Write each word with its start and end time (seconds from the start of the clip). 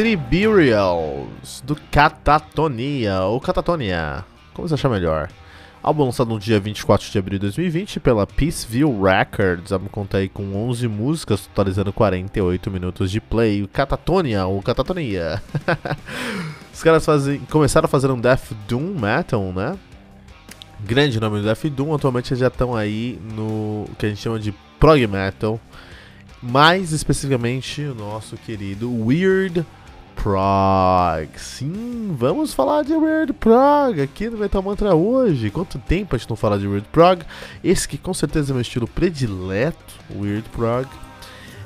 City 0.00 0.16
Burials, 0.16 1.60
do 1.62 1.76
Catatonia, 1.90 3.20
ou 3.20 3.38
Catatonia, 3.38 4.24
como 4.54 4.66
você 4.66 4.72
achar 4.72 4.88
melhor. 4.88 5.28
Álbum 5.82 6.06
lançado 6.06 6.30
no 6.30 6.40
dia 6.40 6.58
24 6.58 7.10
de 7.10 7.18
abril 7.18 7.38
de 7.38 7.42
2020 7.42 8.00
pela 8.00 8.26
Peaceville 8.26 8.98
Records. 8.98 9.70
Álbum 9.72 9.88
conta 9.88 10.16
aí 10.16 10.26
com 10.30 10.56
11 10.70 10.88
músicas, 10.88 11.46
totalizando 11.48 11.92
48 11.92 12.70
minutos 12.70 13.10
de 13.10 13.20
play. 13.20 13.68
Catatonia, 13.70 14.46
ou 14.46 14.62
Catatonia. 14.62 15.42
Os 16.72 16.82
caras 16.82 17.04
fazem, 17.04 17.38
começaram 17.50 17.84
a 17.84 17.88
fazer 17.88 18.10
um 18.10 18.18
Death 18.18 18.54
Doom 18.66 18.98
Metal, 18.98 19.52
né? 19.52 19.76
Grande 20.82 21.20
nome 21.20 21.40
do 21.40 21.44
Death 21.44 21.66
Doom, 21.66 21.94
atualmente 21.94 22.34
já 22.34 22.46
estão 22.46 22.74
aí 22.74 23.20
no 23.36 23.84
que 23.98 24.06
a 24.06 24.08
gente 24.08 24.22
chama 24.22 24.40
de 24.40 24.54
Prog 24.78 25.06
Metal. 25.06 25.60
Mais 26.42 26.90
especificamente 26.90 27.82
o 27.82 27.94
nosso 27.94 28.34
querido 28.38 28.90
Weird 29.04 29.62
Prog. 30.22 31.30
Sim, 31.38 32.14
vamos 32.18 32.52
falar 32.52 32.82
de 32.82 32.92
Weird 32.92 33.32
Prog 33.32 34.02
aqui 34.02 34.28
no 34.28 34.36
Metal 34.36 34.62
Mantra 34.62 34.94
hoje. 34.94 35.50
Quanto 35.50 35.78
tempo 35.78 36.14
a 36.14 36.18
gente 36.18 36.28
não 36.28 36.36
fala 36.36 36.58
de 36.58 36.68
Weird 36.68 36.86
Prog? 36.92 37.22
Esse 37.64 37.88
que 37.88 37.96
com 37.96 38.12
certeza 38.12 38.52
é 38.52 38.54
meu 38.54 38.60
estilo 38.60 38.86
predileto, 38.86 39.94
Weird 40.14 40.46
Prog. 40.50 40.86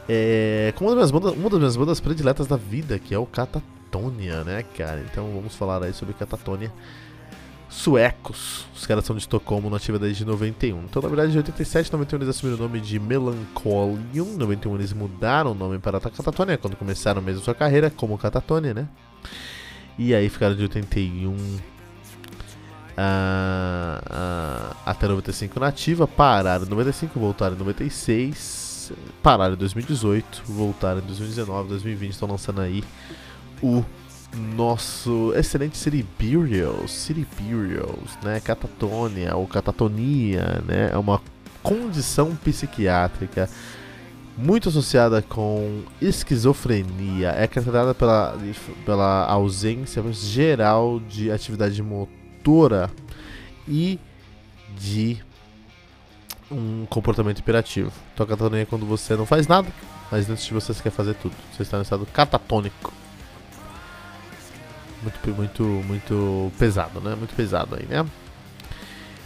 É, 0.08 0.72
com 0.76 0.84
uma 0.84 0.94
das, 0.94 1.10
minhas 1.10 1.10
bandas, 1.10 1.36
uma 1.36 1.50
das 1.50 1.58
minhas 1.58 1.76
bandas 1.76 1.98
prediletas 1.98 2.46
da 2.46 2.56
vida, 2.56 2.96
que 2.96 3.12
é 3.12 3.18
o 3.18 3.26
Catatonia, 3.26 4.44
né, 4.44 4.64
cara? 4.76 5.04
Então 5.10 5.32
vamos 5.34 5.56
falar 5.56 5.82
aí 5.82 5.92
sobre 5.92 6.14
Catatonia 6.14 6.72
suecos. 7.74 8.64
Os 8.74 8.86
caras 8.86 9.04
são 9.04 9.16
de 9.16 9.22
Estocolmo, 9.22 9.68
nativa 9.68 9.98
desde 9.98 10.24
91. 10.24 10.84
Então, 10.84 11.02
na 11.02 11.08
verdade, 11.08 11.34
em 11.34 11.36
87 11.36 11.92
91 11.92 12.18
eles 12.18 12.28
assumiram 12.28 12.58
o 12.58 12.62
nome 12.62 12.80
de 12.80 13.00
Melancholium. 13.00 14.34
Em 14.34 14.36
91 14.36 14.74
eles 14.76 14.92
mudaram 14.92 15.50
o 15.52 15.54
nome 15.54 15.78
para 15.78 16.00
Catatonia, 16.00 16.56
quando 16.56 16.76
começaram 16.76 17.20
mesmo 17.20 17.42
sua 17.42 17.54
carreira 17.54 17.90
como 17.90 18.16
Catatonia, 18.16 18.72
né? 18.72 18.88
E 19.98 20.14
aí 20.14 20.28
ficaram 20.28 20.54
de 20.54 20.62
81 20.62 21.30
uh, 21.30 21.34
uh, 24.06 24.76
até 24.86 25.08
95 25.08 25.58
nativa, 25.58 26.06
pararam 26.06 26.64
em 26.64 26.68
95, 26.68 27.18
voltaram 27.18 27.56
em 27.56 27.58
96, 27.58 28.92
pararam 29.22 29.54
em 29.54 29.58
2018, 29.58 30.42
voltaram 30.46 31.00
em 31.00 31.06
2019, 31.06 31.68
2020, 31.70 32.10
estão 32.12 32.28
lançando 32.28 32.60
aí 32.60 32.84
o 33.62 33.84
nosso 34.34 35.32
excelente 35.34 35.76
City 35.76 36.04
Burials, 36.18 36.90
City 36.90 37.26
Burials, 37.38 38.18
né, 38.22 38.40
catatonia 38.40 39.36
ou 39.36 39.46
catatonia, 39.46 40.62
né, 40.66 40.90
é 40.92 40.98
uma 40.98 41.20
condição 41.62 42.34
psiquiátrica 42.36 43.48
muito 44.36 44.68
associada 44.68 45.22
com 45.22 45.82
esquizofrenia, 46.00 47.28
é 47.30 47.46
caracterizada 47.46 47.94
pela, 47.94 48.36
pela 48.84 49.24
ausência 49.26 50.02
geral 50.12 51.00
de 51.00 51.30
atividade 51.30 51.80
motora 51.82 52.90
e 53.68 53.98
de 54.76 55.22
um 56.50 56.84
comportamento 56.86 57.38
imperativo. 57.38 57.92
Então 58.12 58.24
a 58.24 58.28
catatonia 58.28 58.62
é 58.62 58.66
quando 58.66 58.84
você 58.84 59.16
não 59.16 59.24
faz 59.24 59.46
nada, 59.46 59.68
mas 60.10 60.28
antes 60.28 60.44
de 60.44 60.52
você, 60.52 60.74
você 60.74 60.82
quer 60.82 60.90
fazer 60.90 61.14
tudo. 61.14 61.34
Você 61.52 61.62
está 61.62 61.76
no 61.76 61.82
estado 61.82 62.06
catatônico 62.06 62.92
muito, 65.04 65.30
muito, 65.30 65.62
muito 65.62 66.52
pesado, 66.58 67.00
né? 67.00 67.14
Muito 67.14 67.34
pesado 67.34 67.76
aí, 67.76 67.86
né? 67.86 68.04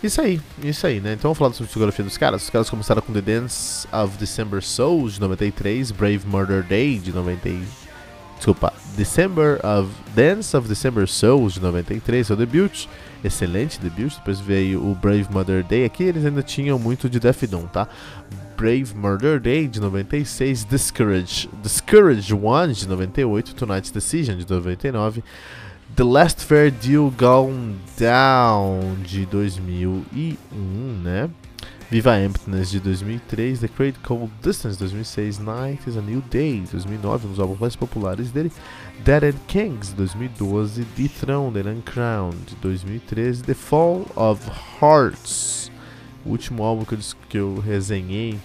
Isso 0.03 0.21
aí, 0.21 0.41
isso 0.63 0.87
aí, 0.87 1.01
né? 1.01 1.15
Então 1.15 1.35
vamos 1.35 1.39
falar 1.39 1.51
da 1.51 1.65
discografia 1.65 2.05
dos 2.05 2.17
caras. 2.17 2.45
Os 2.45 2.51
caras 2.51 2.71
começaram 2.71 3.03
com 3.03 3.13
The 3.13 3.21
Dance 3.21 3.87
of 3.93 4.17
December 4.17 4.63
Souls 4.63 5.15
de 5.15 5.21
93, 5.21 5.91
Brave 5.91 6.21
Murder 6.25 6.63
Day 6.63 6.99
de 6.99 7.13
90. 7.13 7.49
Desculpa, 8.37 8.73
December 8.97 9.59
of 9.67 9.91
Dance 10.15 10.57
of 10.57 10.69
December 10.69 11.09
Souls 11.09 11.55
de 11.55 11.61
93, 11.61 12.27
seu 12.27 12.37
debut. 12.37 12.87
Excelente 13.25 13.81
debut. 13.81 14.15
Depois 14.15 14.39
veio 14.39 14.81
o 14.89 14.95
Brave 14.95 15.27
Murder 15.33 15.65
Day. 15.65 15.85
Aqui 15.85 16.05
eles 16.05 16.25
ainda 16.25 16.45
tinham 16.45 16.79
muito 16.79 17.11
de 17.11 17.19
Death 17.19 17.45
Doom, 17.47 17.67
tá? 17.67 17.89
Brave 18.57 18.95
Murder 18.95 19.41
Day 19.41 19.67
de 19.67 19.81
96, 19.81 20.65
Discourage, 20.65 21.49
Discourage 21.63 22.33
One 22.35 22.73
de 22.73 22.89
98, 22.89 23.55
Tonight's 23.55 23.91
Decision 23.91 24.37
de 24.37 24.49
99. 24.49 25.23
The 25.97 26.05
Last 26.05 26.45
Fair 26.45 26.71
Deal 26.71 27.11
Gone 27.11 27.77
Down 27.99 29.03
de 29.03 29.27
2001, 29.27 30.37
né? 31.03 31.29
Viva 31.91 32.17
Emptiness 32.19 32.71
de 32.71 32.79
2003, 32.79 33.61
The 33.61 33.71
Great 33.77 33.99
Cold 34.01 34.31
Distance 34.43 34.77
de 34.77 34.85
2006, 34.85 35.39
Night 35.39 35.89
is 35.89 35.97
a 35.97 36.03
New 36.03 36.23
Day 36.31 36.61
de 36.61 36.73
2009, 36.73 37.27
um 37.27 37.31
dos 37.31 37.41
álbuns 37.41 37.59
mais 37.59 37.75
populares 37.75 38.31
dele, 38.31 38.53
Dead 39.05 39.25
and 39.25 39.39
Kings 39.49 39.91
de 39.91 39.97
2012, 39.97 40.85
Dethroned 40.97 41.59
and 41.59 41.79
Uncrowned 41.79 42.45
de 42.47 42.55
2013, 42.57 43.43
The 43.43 43.55
Fall 43.55 44.07
of 44.15 44.43
Hearts, 44.81 45.73
o 46.25 46.31
último 46.31 46.63
álbum 46.63 46.85
que 46.85 46.95
eu, 46.95 46.99
que 47.29 47.39
eu 47.39 47.59
resenhei 47.59 48.39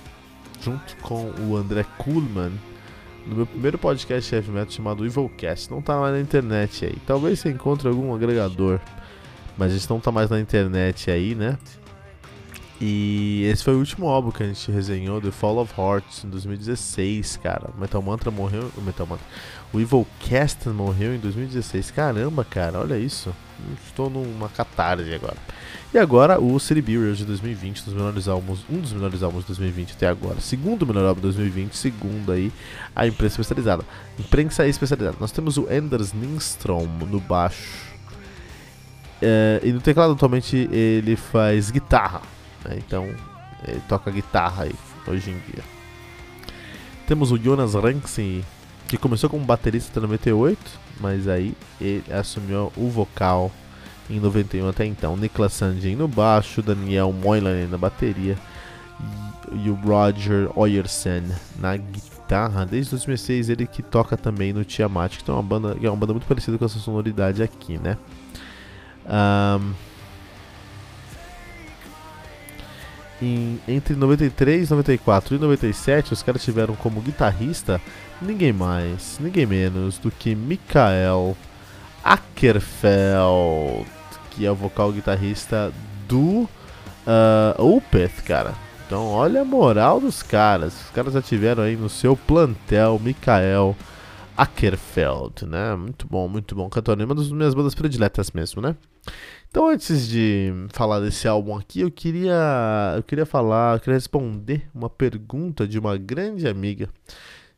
junto 0.61 0.95
com 1.01 1.29
o 1.41 1.57
André 1.57 1.85
Kuhlman 1.97 2.53
no 3.25 3.35
meu 3.35 3.45
primeiro 3.45 3.77
podcast 3.77 4.33
heavy 4.33 4.51
metal 4.51 4.71
chamado 4.71 5.05
Evilcast. 5.05 5.71
Não 5.71 5.81
tá 5.81 5.99
mais 5.99 6.13
na 6.13 6.19
internet 6.21 6.85
aí. 6.85 6.97
Talvez 7.05 7.39
você 7.39 7.49
encontre 7.49 7.87
algum 7.87 8.13
agregador, 8.13 8.79
mas 9.57 9.71
gente 9.71 9.89
não 9.89 9.99
tá 9.99 10.11
mais 10.11 10.29
na 10.29 10.39
internet 10.39 11.09
aí, 11.09 11.35
né? 11.35 11.57
E 12.81 13.43
esse 13.45 13.63
foi 13.63 13.75
o 13.75 13.79
último 13.79 14.07
álbum 14.07 14.31
que 14.31 14.43
a 14.43 14.45
gente 14.45 14.71
resenhou, 14.71 15.21
The 15.21 15.31
Fall 15.31 15.59
of 15.59 15.73
Hearts, 15.79 16.23
em 16.23 16.29
2016, 16.29 17.37
cara. 17.37 17.69
O 17.75 17.79
Metal 17.79 18.01
Mantra 18.01 18.31
morreu. 18.31 18.69
O 18.75 18.81
Metal 18.81 19.05
Mantra. 19.05 19.25
O 19.71 19.79
Evilcast 19.79 20.67
morreu 20.69 21.15
em 21.15 21.19
2016. 21.19 21.91
Caramba, 21.91 22.43
cara, 22.43 22.79
olha 22.79 22.97
isso. 22.97 23.33
Estou 23.85 24.09
numa 24.09 24.49
catarse 24.49 25.13
agora. 25.13 25.37
E 25.93 25.97
agora 25.97 26.41
o 26.41 26.59
City 26.59 26.81
Burials 26.81 27.19
de 27.19 27.25
2020, 27.25 27.81
um 27.81 27.85
dos 27.85 27.93
melhores 27.93 28.27
álbuns, 28.27 28.65
um 28.67 28.79
dos 28.79 28.91
melhores 28.91 29.21
álbuns 29.21 29.43
de 29.43 29.49
2020 29.49 29.91
até 29.93 30.07
agora. 30.07 30.41
Segundo 30.41 30.87
melhor 30.87 31.05
álbum 31.05 31.21
de 31.21 31.27
2020, 31.27 31.77
segundo 31.77 32.31
aí 32.31 32.51
a 32.95 33.05
imprensa 33.05 33.39
especializada. 33.39 33.85
Imprensa 34.19 34.67
especializada. 34.67 35.17
Nós 35.19 35.31
temos 35.31 35.55
o 35.57 35.67
Anders 35.71 36.11
Lindstrom 36.11 36.87
no 36.87 37.19
baixo. 37.19 37.93
É, 39.21 39.61
e 39.63 39.71
no 39.71 39.79
teclado 39.79 40.13
atualmente 40.13 40.67
ele 40.71 41.15
faz 41.15 41.69
guitarra. 41.69 42.32
Né? 42.65 42.77
Então 42.77 43.05
ele 43.67 43.81
toca 43.87 44.11
guitarra 44.11 44.63
aí 44.63 44.75
hoje 45.07 45.31
em 45.31 45.51
dia. 45.51 45.63
Temos 47.07 47.31
o 47.31 47.37
Jonas 47.37 47.73
Ranksi, 47.73 48.43
que 48.87 48.97
começou 48.97 49.29
como 49.29 49.43
baterista 49.43 49.91
até 49.91 49.99
98, 49.99 50.59
mas 50.99 51.27
aí 51.27 51.53
ele 51.79 52.03
assumiu 52.11 52.71
o 52.77 52.89
vocal 52.89 53.51
em 54.09 54.19
91 54.19 54.69
até 54.69 54.85
então. 54.85 55.17
Niklas 55.17 55.53
Sandin 55.53 55.95
no 55.95 56.07
baixo, 56.07 56.61
Daniel 56.61 57.11
Moylan 57.11 57.67
na 57.67 57.77
bateria 57.77 58.37
e 59.51 59.69
o 59.69 59.75
Roger 59.75 60.49
Oyersen 60.55 61.23
na 61.59 61.75
guitarra. 61.77 62.65
Desde 62.65 62.91
2006 62.91 63.49
ele 63.49 63.67
que 63.67 63.83
toca 63.83 64.15
também 64.15 64.53
no 64.53 64.63
Tiamat, 64.63 65.17
que 65.17 65.29
é 65.29 65.33
uma 65.33 65.43
banda, 65.43 65.77
é 65.81 65.89
uma 65.89 65.97
banda 65.97 66.13
muito 66.13 66.27
parecida 66.27 66.57
com 66.57 66.65
essa 66.65 66.79
sonoridade 66.79 67.43
aqui, 67.43 67.77
né? 67.77 67.97
Um, 69.05 69.73
em, 73.23 73.59
entre 73.67 73.95
93, 73.95 74.69
94 74.69 75.35
e 75.35 75.39
97, 75.39 76.13
os 76.13 76.21
caras 76.21 76.43
tiveram 76.43 76.75
como 76.75 77.01
guitarrista 77.01 77.79
ninguém 78.21 78.51
mais, 78.51 79.17
ninguém 79.19 79.45
menos 79.45 79.97
do 79.97 80.11
que 80.11 80.35
Mikael 80.35 81.35
Ackerfeld, 82.03 83.85
que 84.31 84.45
é 84.45 84.51
o 84.51 84.55
vocal 84.55 84.91
guitarrista 84.91 85.71
do 86.07 86.49
uh, 87.07 87.57
Opeth, 87.57 88.23
cara. 88.25 88.53
Então, 88.85 89.07
olha 89.07 89.41
a 89.41 89.45
moral 89.45 89.99
dos 89.99 90.21
caras. 90.21 90.73
Os 90.73 90.89
caras 90.91 91.13
já 91.13 91.21
tiveram 91.21 91.63
aí 91.63 91.75
no 91.75 91.89
seu 91.89 92.15
plantel 92.15 92.99
Mikael 93.01 93.75
Ackerfeld, 94.37 95.45
né? 95.45 95.75
Muito 95.75 96.07
bom, 96.07 96.27
muito 96.27 96.55
bom. 96.55 96.69
Cantor, 96.69 96.99
uma 97.01 97.15
das 97.15 97.31
minhas 97.31 97.53
bandas 97.53 97.75
prediletas 97.75 98.31
mesmo, 98.31 98.61
né? 98.61 98.75
Então, 99.49 99.69
antes 99.69 100.07
de 100.07 100.51
falar 100.69 100.99
desse 100.99 101.27
álbum 101.27 101.55
aqui, 101.55 101.81
eu 101.81 101.91
queria, 101.91 102.93
eu 102.95 103.03
queria 103.03 103.25
falar, 103.25 103.75
eu 103.75 103.79
queria 103.79 103.93
responder 103.93 104.67
uma 104.73 104.89
pergunta 104.89 105.67
de 105.67 105.77
uma 105.77 105.95
grande 105.95 106.47
amiga 106.47 106.89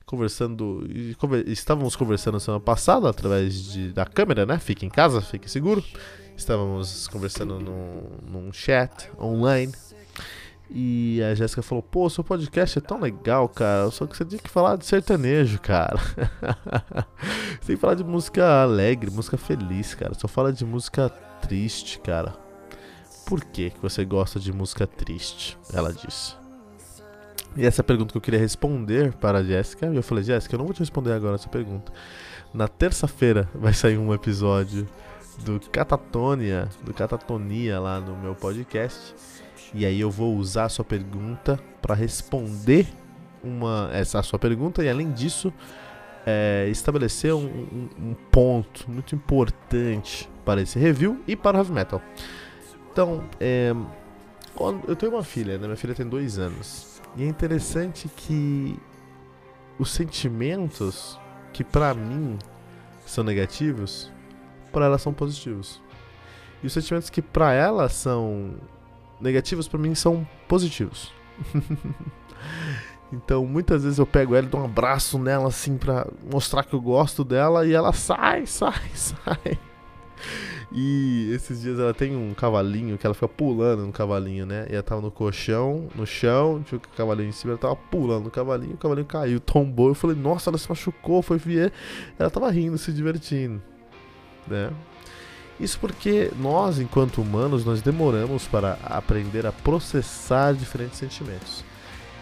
conversando. 0.06 0.86
Conver, 1.18 1.48
estávamos 1.48 1.96
conversando 1.96 2.40
semana 2.40 2.62
passada 2.62 3.10
através 3.10 3.72
de, 3.72 3.94
da 3.94 4.06
câmera, 4.06 4.46
né? 4.46 4.60
Fique 4.60 4.86
em 4.86 4.90
casa, 4.90 5.22
fique 5.22 5.50
seguro. 5.50 5.84
Estávamos 6.36 7.08
conversando 7.08 7.60
num, 7.60 8.02
num 8.30 8.52
chat 8.52 9.10
online. 9.20 9.72
E 10.78 11.24
a 11.24 11.34
Jéssica 11.34 11.62
falou: 11.62 11.82
Pô, 11.82 12.10
seu 12.10 12.22
podcast 12.22 12.78
é 12.78 12.82
tão 12.82 13.00
legal, 13.00 13.48
cara. 13.48 13.90
Só 13.92 14.06
que 14.06 14.18
você 14.18 14.26
tem 14.26 14.38
que 14.38 14.50
falar 14.50 14.76
de 14.76 14.86
sertanejo, 14.86 15.58
cara. 15.62 15.96
você 17.62 17.68
tem 17.68 17.76
que 17.78 17.82
falar 17.82 17.94
de 17.94 18.04
música 18.04 18.62
alegre, 18.62 19.10
música 19.10 19.38
feliz, 19.38 19.96
cara. 19.96 20.14
Só 20.14 20.28
fala 20.28 20.52
de 20.52 20.66
música 20.66 21.10
triste, 21.42 21.98
cara. 22.00 22.34
Por 23.26 23.42
que, 23.46 23.70
que 23.70 23.82
você 23.82 24.04
gosta 24.04 24.38
de 24.38 24.52
música 24.52 24.86
triste? 24.86 25.58
Ela 25.74 25.94
disse. 25.94 26.36
E 27.56 27.66
essa 27.66 27.82
pergunta 27.82 28.12
que 28.12 28.18
eu 28.18 28.22
queria 28.22 28.40
responder 28.40 29.14
para 29.14 29.38
a 29.38 29.44
Jéssica, 29.44 29.86
eu 29.86 30.04
falei, 30.04 30.26
Jéssica, 30.26 30.56
eu 30.56 30.58
não 30.58 30.66
vou 30.66 30.74
te 30.74 30.80
responder 30.80 31.14
agora 31.14 31.36
essa 31.36 31.48
pergunta. 31.48 31.90
Na 32.54 32.68
terça-feira 32.68 33.50
vai 33.56 33.74
sair 33.74 33.98
um 33.98 34.14
episódio 34.14 34.86
do 35.46 35.58
Catatonia, 35.72 36.68
do 36.84 36.94
Catatonia 36.94 37.80
lá 37.80 38.02
no 38.02 38.18
meu 38.18 38.36
podcast. 38.36 39.16
E 39.74 39.86
aí 39.86 40.00
eu 40.00 40.10
vou 40.10 40.36
usar 40.36 40.66
a 40.66 40.70
sua 40.70 40.86
pergunta 40.86 41.60
para 41.82 41.96
responder 41.96 42.88
uma 43.44 43.90
essa 43.94 44.22
sua 44.24 44.40
pergunta 44.40 44.84
e 44.84 44.90
além 44.90 45.12
disso 45.12 45.54
é, 46.26 46.68
estabelecer 46.70 47.34
um, 47.34 47.46
um, 47.46 47.90
um, 48.00 48.16
ponto 48.32 48.90
muito 48.90 49.14
importante 49.14 50.28
para 50.44 50.62
esse 50.62 50.80
review 50.80 51.22
e 51.28 51.36
para 51.36 51.58
o 51.58 51.60
heavy 51.60 51.72
metal. 51.72 52.02
Então, 52.92 53.24
é, 53.40 53.74
eu 54.88 54.96
tenho 54.96 55.12
uma 55.12 55.24
filha, 55.24 55.58
né? 55.58 55.66
minha 55.66 55.78
filha 55.78 55.94
tem 55.94 56.08
dois 56.08 56.40
anos. 56.40 57.02
E 57.16 57.24
é 57.24 57.28
interessante 57.28 58.10
que 58.10 58.80
os 59.78 59.92
sentimentos 59.92 61.20
que 61.54 61.64
para 61.64 61.94
mim 61.94 62.40
são 63.06 63.24
negativos, 63.24 64.12
para 64.72 64.86
ela 64.86 64.98
são 64.98 65.14
positivos. 65.14 65.82
E 66.64 66.68
os 66.68 66.74
sentimentos 66.74 67.10
que 67.10 67.22
para 67.22 67.54
ela 67.54 67.88
são 67.88 68.56
negativos, 69.20 69.68
para 69.68 69.80
mim 69.80 69.96
são 69.96 70.28
positivos. 70.48 71.12
então, 73.12 73.46
muitas 73.46 73.84
vezes 73.84 74.00
eu 74.00 74.06
pego 74.06 74.36
ela 74.36 74.46
e 74.46 74.50
dou 74.50 74.62
um 74.62 74.66
abraço 74.66 75.18
nela 75.18 75.48
assim 75.48 75.78
para 75.78 76.08
mostrar 76.32 76.64
que 76.64 76.74
eu 76.74 76.82
gosto 76.82 77.24
dela 77.24 77.66
e 77.66 77.74
ela 77.74 77.94
sai, 77.94 78.46
sai, 78.48 78.90
sai. 78.94 79.60
E 80.72 81.32
esses 81.34 81.62
dias 81.62 81.80
ela 81.80 81.94
tem 81.94 82.16
um 82.16 82.34
cavalinho 82.34 82.98
que 82.98 83.06
ela 83.06 83.14
fica 83.14 83.28
pulando 83.28 83.86
no 83.86 83.94
cavalinho, 83.94 84.46
né? 84.46 84.68
E 84.70 84.74
ela 84.74 84.84
tava 84.84 85.00
no 85.00 85.12
colchão, 85.12 85.88
no 85.96 86.06
chão, 86.06 86.62
tinha 86.64 86.78
o 86.78 86.98
cavalinho 86.98 87.30
em 87.30 87.32
cima, 87.32 87.54
ela 87.54 87.60
tava 87.60 87.76
pulando 87.76 88.26
no 88.26 88.32
cavalinho, 88.32 88.74
o 88.74 88.78
cavalinho 88.78 89.06
caiu, 89.06 89.40
tombou. 89.40 89.90
Eu 89.90 89.96
falei, 89.96 90.18
nossa, 90.18 90.50
ela 90.50 90.58
se 90.58 90.68
machucou, 90.68 91.22
foi 91.22 91.38
ver. 91.38 91.72
Ela 92.18 92.30
tava 92.30 92.50
rindo, 92.50 92.78
se 92.78 92.92
divertindo, 92.92 93.62
né? 94.48 94.72
Isso 95.60 95.80
porque 95.80 96.32
nós, 96.38 96.80
enquanto 96.80 97.22
humanos, 97.22 97.64
nós 97.64 97.82
demoramos 97.82 98.46
para 98.46 98.78
aprender 98.84 99.46
a 99.46 99.52
processar 99.52 100.54
diferentes 100.54 101.00
sentimentos. 101.00 101.64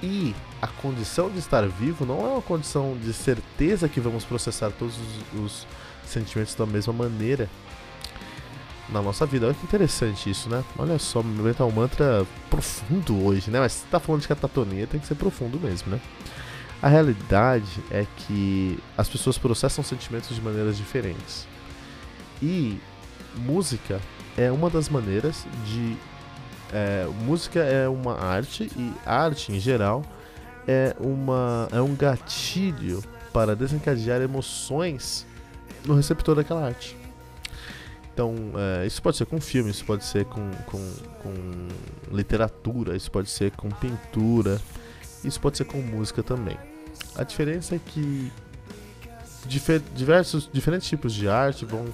E 0.02 0.36
a 0.62 0.68
condição 0.68 1.30
de 1.30 1.40
estar 1.40 1.68
vivo 1.68 2.06
não 2.06 2.20
é 2.20 2.30
uma 2.34 2.42
condição 2.42 2.96
de 3.02 3.12
certeza 3.14 3.90
que 3.90 4.00
vamos 4.00 4.24
processar 4.26 4.70
todos 4.72 4.96
os, 4.98 5.40
os 5.40 5.68
sentimentos 6.06 6.54
da 6.56 6.66
mesma 6.66 6.94
maneira 6.94 7.50
na 8.90 9.02
nossa 9.02 9.26
vida. 9.26 9.48
Olha 9.48 9.56
que 9.56 9.66
interessante 9.66 10.30
isso, 10.30 10.50
né? 10.50 10.64
Olha 10.78 11.00
só, 11.00 11.24
Metal 11.24 11.72
Mantra 11.72 12.28
profundo 12.50 13.26
hoje, 13.26 13.50
né? 13.50 13.60
Mas 13.60 13.74
se 13.74 13.86
tá 13.86 14.00
falando 14.00 14.22
de 14.22 14.28
catatonia, 14.28 14.86
tem 14.86 15.00
que 15.00 15.08
ser 15.08 15.16
profundo 15.16 15.60
mesmo, 15.60 15.92
né? 15.92 16.00
A 16.82 16.90
realidade 16.90 17.82
é 17.90 18.06
que 18.16 18.78
as 18.98 19.08
pessoas 19.08 19.38
processam 19.38 19.84
sentimentos 19.84 20.36
de 20.36 20.42
maneiras 20.42 20.78
diferentes. 20.78 21.48
E 22.42 22.78
música 23.36 24.00
é 24.38 24.52
uma 24.52 24.70
das 24.70 24.90
maneiras 24.90 25.46
de. 25.66 25.98
É, 26.72 27.08
música 27.26 27.60
é 27.60 27.88
uma 27.88 28.20
arte 28.20 28.72
e 28.76 28.94
arte 29.06 29.52
em 29.52 29.60
geral 29.60 30.04
é, 30.68 30.96
uma, 31.00 31.68
é 31.72 31.82
um 31.82 31.96
gatilho 31.96 33.04
para 33.32 33.56
desencadear 33.56 34.22
emoções 34.22 35.26
no 35.86 35.96
receptor 35.96 36.36
daquela 36.36 36.66
arte. 36.66 36.98
Então, 38.14 38.36
é, 38.56 38.86
isso 38.86 39.02
pode 39.02 39.18
ser 39.18 39.26
com 39.26 39.42
filme, 39.42 39.72
isso 39.72 39.84
pode 39.86 40.06
ser 40.06 40.26
com, 40.26 40.52
com, 40.68 40.94
com 41.24 42.16
literatura, 42.16 42.96
isso 42.96 43.10
pode 43.10 43.30
ser 43.30 43.52
com 43.52 43.70
pintura, 43.70 44.62
isso 45.24 45.40
pode 45.40 45.58
ser 45.58 45.66
com 45.66 45.80
música 45.80 46.22
também. 46.22 46.58
A 47.16 47.24
diferença 47.24 47.76
é 47.76 47.80
que 47.84 48.32
difer 49.48 49.82
diversos, 49.96 50.48
diferentes 50.52 50.88
tipos 50.88 51.12
de 51.12 51.28
arte 51.28 51.66
vão 51.66 51.86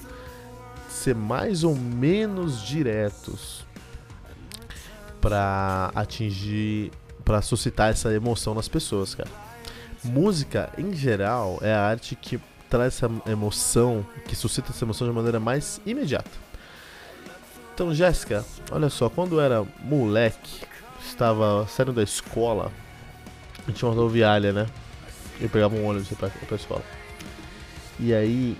ser 0.89 1.15
mais 1.15 1.63
ou 1.63 1.75
menos 1.75 2.61
diretos 2.61 3.65
para 5.21 5.91
atingir, 5.95 6.91
para 7.23 7.41
suscitar 7.41 7.91
essa 7.91 8.13
emoção 8.13 8.53
nas 8.53 8.67
pessoas, 8.67 9.15
cara. 9.15 9.29
Música, 10.03 10.71
em 10.77 10.93
geral, 10.93 11.59
é 11.61 11.73
a 11.73 11.81
arte 11.81 12.15
que 12.15 12.39
traz 12.69 12.95
essa 12.95 13.11
emoção, 13.29 14.05
que 14.27 14.35
suscita 14.35 14.71
essa 14.71 14.85
emoção 14.85 15.07
de 15.07 15.13
maneira 15.13 15.39
mais 15.39 15.81
imediata. 15.85 16.29
Então, 17.73 17.93
Jéssica, 17.93 18.45
olha 18.71 18.89
só, 18.89 19.09
quando 19.09 19.35
eu 19.35 19.41
era 19.41 19.65
moleque, 19.81 20.65
estava 21.01 21.67
saindo 21.67 21.93
da 21.93 22.03
escola, 22.03 22.71
a 23.59 23.67
gente 23.67 23.77
tinha 23.77 23.89
uma 23.89 23.95
rodoviária, 23.95 24.51
né? 24.51 24.67
Eu 25.39 25.49
pegava 25.49 25.75
um 25.75 25.85
ônibus 25.85 26.09
pra, 26.09 26.29
pra 26.29 26.55
escola. 26.55 26.83
E 27.99 28.13
aí, 28.13 28.57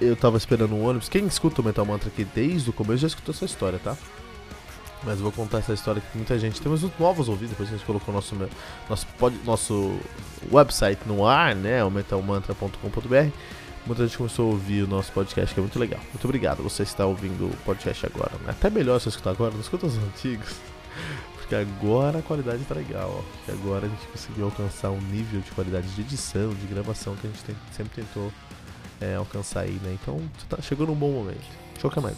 eu 0.00 0.16
tava 0.16 0.36
esperando 0.36 0.74
um 0.74 0.84
ônibus. 0.86 1.08
Quem 1.08 1.26
escuta 1.26 1.60
o 1.60 1.64
Metal 1.64 1.84
Mantra 1.84 2.08
aqui 2.08 2.24
desde 2.24 2.70
o 2.70 2.72
começo 2.72 2.98
já 2.98 3.06
escutou 3.08 3.34
essa 3.34 3.44
história, 3.44 3.78
tá? 3.82 3.96
Mas 5.04 5.20
vou 5.20 5.30
contar 5.30 5.58
essa 5.58 5.74
história 5.74 6.00
que 6.00 6.16
muita 6.16 6.38
gente. 6.38 6.60
Temos 6.60 6.82
novos 6.98 7.28
ouvidos, 7.28 7.50
depois 7.50 7.68
a 7.68 7.72
gente 7.72 7.84
colocou 7.84 8.12
nosso, 8.12 8.34
nosso, 8.88 9.06
pod, 9.18 9.36
nosso 9.44 9.98
website 10.50 11.00
no 11.06 11.26
ar, 11.26 11.54
né? 11.54 11.84
O 11.84 11.90
metalmantra.com.br. 11.90 13.30
Muita 13.86 14.06
gente 14.06 14.16
começou 14.16 14.48
a 14.48 14.52
ouvir 14.52 14.82
o 14.82 14.86
nosso 14.86 15.12
podcast, 15.12 15.52
que 15.52 15.60
é 15.60 15.62
muito 15.62 15.78
legal. 15.78 16.00
Muito 16.10 16.24
obrigado 16.24 16.62
você 16.62 16.82
está 16.84 17.04
ouvindo 17.04 17.46
o 17.46 17.56
podcast 17.66 18.06
agora. 18.06 18.32
Né? 18.42 18.50
Até 18.50 18.70
melhor 18.70 18.98
você 18.98 19.10
escutar 19.10 19.32
agora, 19.32 19.52
não 19.52 19.60
escuta 19.60 19.86
os 19.86 19.96
antigos. 19.98 20.54
Porque 21.36 21.54
agora 21.54 22.20
a 22.20 22.22
qualidade 22.22 22.62
está 22.62 22.74
legal, 22.74 23.10
ó. 23.18 23.22
Porque 23.36 23.50
agora 23.50 23.84
a 23.84 23.88
gente 23.90 24.06
conseguiu 24.06 24.46
alcançar 24.46 24.90
um 24.90 25.00
nível 25.02 25.42
de 25.42 25.50
qualidade 25.50 25.86
de 25.88 26.00
edição, 26.00 26.48
de 26.54 26.66
gravação 26.66 27.14
que 27.16 27.26
a 27.26 27.30
gente 27.30 27.44
tem, 27.44 27.54
sempre 27.76 28.02
tentou 28.02 28.32
é, 29.04 29.16
alcançar 29.16 29.60
aí, 29.60 29.78
né? 29.82 29.96
Então 30.00 30.20
tá, 30.48 30.60
chegou 30.62 30.86
num 30.86 30.94
bom 30.94 31.10
momento. 31.10 31.44
Choca 31.80 32.00
mais. 32.00 32.16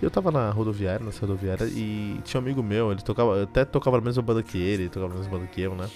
Eu 0.00 0.10
tava 0.10 0.30
na 0.30 0.50
rodoviária, 0.50 1.04
nessa 1.04 1.20
rodoviária, 1.20 1.66
e 1.66 2.20
tinha 2.24 2.40
um 2.40 2.44
amigo 2.44 2.62
meu, 2.62 2.92
ele 2.92 3.02
tocava, 3.02 3.42
até 3.42 3.64
tocava 3.64 3.96
na 3.96 4.04
mesma 4.04 4.22
banda 4.22 4.42
que 4.44 4.56
ele, 4.56 4.88
tocava 4.88 5.12
na 5.12 5.18
mesma 5.18 5.38
banda 5.38 5.46
que 5.48 5.60
eu, 5.60 5.74
né? 5.74 5.88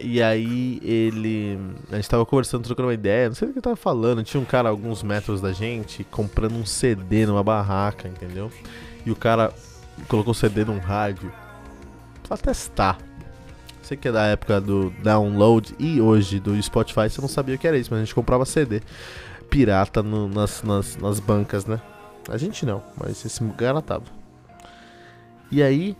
E 0.00 0.22
aí 0.22 0.80
ele. 0.82 1.58
A 1.90 1.96
gente 1.96 2.08
tava 2.08 2.24
conversando, 2.26 2.64
trocando 2.64 2.88
uma 2.88 2.94
ideia, 2.94 3.28
não 3.28 3.34
sei 3.34 3.48
do 3.48 3.54
que 3.54 3.60
tava 3.60 3.76
falando. 3.76 4.24
Tinha 4.24 4.40
um 4.40 4.44
cara 4.44 4.68
alguns 4.68 5.02
metros 5.02 5.40
da 5.40 5.52
gente 5.52 6.02
comprando 6.04 6.54
um 6.54 6.64
CD 6.64 7.26
numa 7.26 7.42
barraca, 7.42 8.08
entendeu? 8.08 8.50
E 9.04 9.10
o 9.10 9.16
cara 9.16 9.52
colocou 10.08 10.32
o 10.32 10.34
CD 10.34 10.64
num 10.64 10.78
rádio 10.78 11.30
pra 12.26 12.36
testar. 12.36 12.98
Sei 13.82 13.96
que 13.96 14.08
é 14.08 14.12
da 14.12 14.24
época 14.26 14.60
do 14.60 14.90
download 15.02 15.74
e 15.78 16.00
hoje 16.00 16.38
do 16.38 16.60
Spotify 16.62 17.10
você 17.10 17.20
não 17.20 17.28
sabia 17.28 17.56
o 17.56 17.58
que 17.58 17.66
era 17.66 17.76
isso, 17.76 17.90
mas 17.90 18.00
a 18.00 18.04
gente 18.04 18.14
comprava 18.14 18.44
CD 18.44 18.80
pirata 19.50 20.02
no, 20.02 20.28
nas, 20.28 20.62
nas, 20.62 20.96
nas 20.96 21.20
bancas, 21.20 21.66
né? 21.66 21.80
A 22.28 22.38
gente 22.38 22.64
não, 22.64 22.82
mas 22.96 23.24
esse 23.24 23.44
cara 23.50 23.82
tava. 23.82 24.04
E 25.50 25.62
aí, 25.62 25.96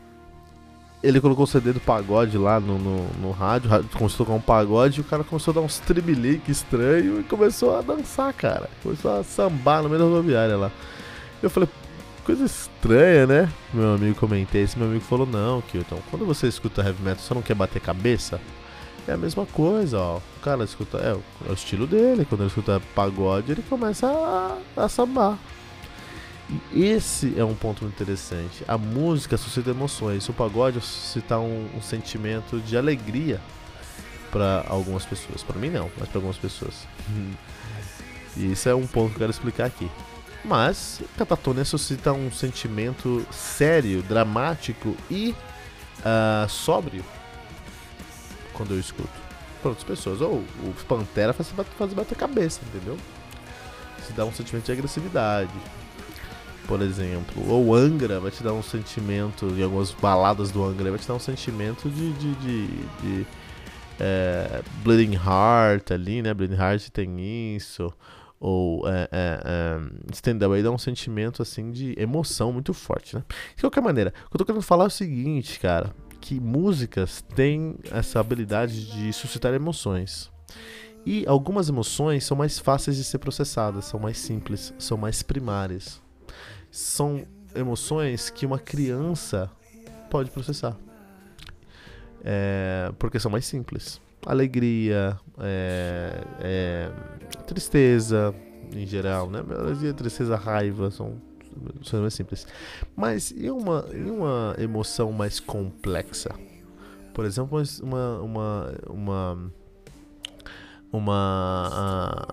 ele 1.02 1.20
colocou 1.20 1.44
o 1.44 1.46
CD 1.46 1.72
do 1.72 1.80
pagode 1.80 2.38
lá 2.38 2.60
no, 2.60 2.78
no, 2.78 3.08
no 3.20 3.30
rádio, 3.32 3.68
começou 3.98 4.24
a 4.24 4.26
tocar 4.26 4.32
um 4.32 4.40
pagode 4.40 4.98
e 4.98 5.00
o 5.00 5.04
cara 5.04 5.24
começou 5.24 5.50
a 5.50 5.54
dar 5.56 5.60
uns 5.60 5.80
tremelique 5.80 6.50
estranho 6.50 7.20
e 7.20 7.24
começou 7.24 7.76
a 7.76 7.82
dançar, 7.82 8.32
cara. 8.32 8.70
Começou 8.82 9.18
a 9.18 9.24
sambar 9.24 9.82
no 9.82 9.88
meio 9.88 10.00
da 10.00 10.08
rodoviária 10.08 10.56
lá. 10.56 10.70
Eu 11.42 11.50
falei, 11.50 11.68
coisa 12.22 12.44
estranha, 12.44 13.26
né? 13.26 13.52
Meu 13.72 13.94
amigo 13.94 14.14
comentei, 14.18 14.62
esse 14.62 14.78
meu 14.78 14.88
amigo 14.88 15.04
falou, 15.04 15.26
não, 15.26 15.60
Kilton, 15.62 16.00
quando 16.10 16.24
você 16.24 16.46
escuta 16.46 16.82
heavy 16.82 17.02
metal, 17.02 17.22
você 17.22 17.34
não 17.34 17.42
quer 17.42 17.54
bater 17.54 17.80
cabeça? 17.80 18.40
É 19.06 19.12
a 19.12 19.16
mesma 19.16 19.44
coisa, 19.46 19.98
ó. 19.98 20.16
O 20.18 20.40
cara 20.42 20.62
escuta. 20.62 20.98
É, 20.98 21.10
é 21.48 21.50
o 21.50 21.54
estilo 21.54 21.86
dele. 21.86 22.24
Quando 22.24 22.42
ele 22.42 22.48
escuta 22.48 22.80
pagode, 22.94 23.50
ele 23.50 23.62
começa 23.68 24.06
a, 24.06 24.84
a 24.84 24.88
sambar. 24.88 25.38
E 26.72 26.84
esse 26.84 27.34
é 27.36 27.44
um 27.44 27.54
ponto 27.54 27.84
interessante. 27.84 28.62
A 28.68 28.78
música 28.78 29.36
suscita 29.36 29.70
emoções. 29.70 30.28
O 30.28 30.32
pagode 30.32 30.80
suscita 30.80 31.38
um, 31.38 31.68
um 31.76 31.82
sentimento 31.82 32.60
de 32.60 32.76
alegria 32.76 33.40
para 34.30 34.64
algumas 34.68 35.04
pessoas. 35.04 35.42
Para 35.42 35.58
mim 35.58 35.70
não, 35.70 35.90
mas 35.98 36.08
para 36.08 36.18
algumas 36.18 36.38
pessoas. 36.38 36.86
e 38.36 38.52
isso 38.52 38.68
é 38.68 38.74
um 38.74 38.86
ponto 38.86 39.08
que 39.10 39.16
eu 39.16 39.20
quero 39.20 39.30
explicar 39.30 39.66
aqui. 39.66 39.90
Mas 40.44 41.00
Catatonia 41.16 41.64
suscita 41.64 42.12
um 42.12 42.30
sentimento 42.32 43.24
sério, 43.30 44.02
dramático 44.02 44.96
e 45.10 45.34
uh, 46.00 46.48
sóbrio 46.48 47.04
quando 48.52 48.74
eu 48.74 48.80
escuto. 48.80 49.22
Para 49.60 49.70
outras 49.70 49.86
pessoas. 49.86 50.20
Ou 50.20 50.38
o 50.38 50.74
Pantera 50.88 51.32
faz, 51.32 51.52
faz 51.78 51.92
bater 51.92 52.16
cabeça, 52.16 52.60
entendeu? 52.66 52.96
Se 54.04 54.12
dá 54.12 54.24
um 54.24 54.32
sentimento 54.32 54.66
de 54.66 54.72
agressividade. 54.72 55.52
Por 56.66 56.82
exemplo. 56.82 57.48
Ou 57.48 57.74
Angra 57.74 58.18
vai 58.18 58.30
te 58.30 58.42
dar 58.42 58.52
um 58.52 58.62
sentimento. 58.62 59.46
Em 59.56 59.62
algumas 59.62 59.92
baladas 59.92 60.50
do 60.50 60.64
Angra 60.64 60.90
vai 60.90 60.98
te 60.98 61.06
dar 61.06 61.14
um 61.14 61.20
sentimento 61.20 61.88
de. 61.88 62.12
de, 62.14 62.34
de, 62.34 62.66
de 62.66 63.26
é, 64.00 64.62
Bleeding 64.82 65.14
Heart 65.14 65.92
ali, 65.92 66.22
né? 66.22 66.34
Bleeding 66.34 66.56
Heart 66.56 66.88
tem 66.88 67.54
isso 67.54 67.92
ou 68.44 68.88
é, 68.88 69.08
é, 69.12 69.40
é, 69.44 70.12
Stand 70.12 70.44
Away 70.44 70.64
dá 70.64 70.70
um 70.72 70.76
sentimento 70.76 71.40
assim 71.40 71.70
de 71.70 71.94
emoção 71.96 72.52
muito 72.52 72.74
forte, 72.74 73.14
né? 73.14 73.22
De 73.54 73.62
qualquer 73.62 73.80
maneira, 73.80 74.12
o 74.26 74.30
que 74.30 74.34
eu 74.34 74.38
tô 74.38 74.44
querendo 74.44 74.62
falar 74.62 74.82
é 74.82 74.86
o 74.88 74.90
seguinte, 74.90 75.60
cara, 75.60 75.94
que 76.20 76.40
músicas 76.40 77.22
têm 77.36 77.76
essa 77.92 78.18
habilidade 78.18 78.90
de 78.90 79.12
suscitar 79.12 79.54
emoções. 79.54 80.28
E 81.06 81.24
algumas 81.24 81.68
emoções 81.68 82.24
são 82.24 82.36
mais 82.36 82.58
fáceis 82.58 82.96
de 82.96 83.04
ser 83.04 83.18
processadas, 83.18 83.84
são 83.84 84.00
mais 84.00 84.18
simples, 84.18 84.74
são 84.76 84.98
mais 84.98 85.22
primárias. 85.22 86.02
São 86.68 87.24
emoções 87.54 88.28
que 88.28 88.44
uma 88.44 88.58
criança 88.58 89.48
pode 90.10 90.32
processar. 90.32 90.76
É, 92.24 92.90
porque 92.98 93.20
são 93.20 93.30
mais 93.30 93.46
simples 93.46 94.01
alegria, 94.26 95.18
é, 95.38 96.24
é, 96.40 96.90
tristeza 97.46 98.34
em 98.74 98.86
geral, 98.86 99.28
né? 99.30 99.42
Alegria, 99.50 99.92
tristeza, 99.92 100.36
raiva 100.36 100.90
são, 100.90 101.20
são 101.82 102.00
mais 102.00 102.14
simples. 102.14 102.46
Mas 102.96 103.30
e 103.30 103.50
uma, 103.50 103.86
e 103.92 104.10
uma 104.10 104.54
emoção 104.58 105.12
mais 105.12 105.40
complexa? 105.40 106.30
Por 107.12 107.24
exemplo, 107.24 107.62
uma, 107.82 108.18
uma, 108.20 108.74
uma, 108.88 109.52
uma 110.90 112.26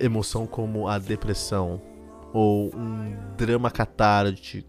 emoção 0.00 0.46
como 0.46 0.88
a 0.88 0.98
depressão 0.98 1.80
ou 2.32 2.74
um 2.74 3.14
drama 3.36 3.70
catártico, 3.70 4.66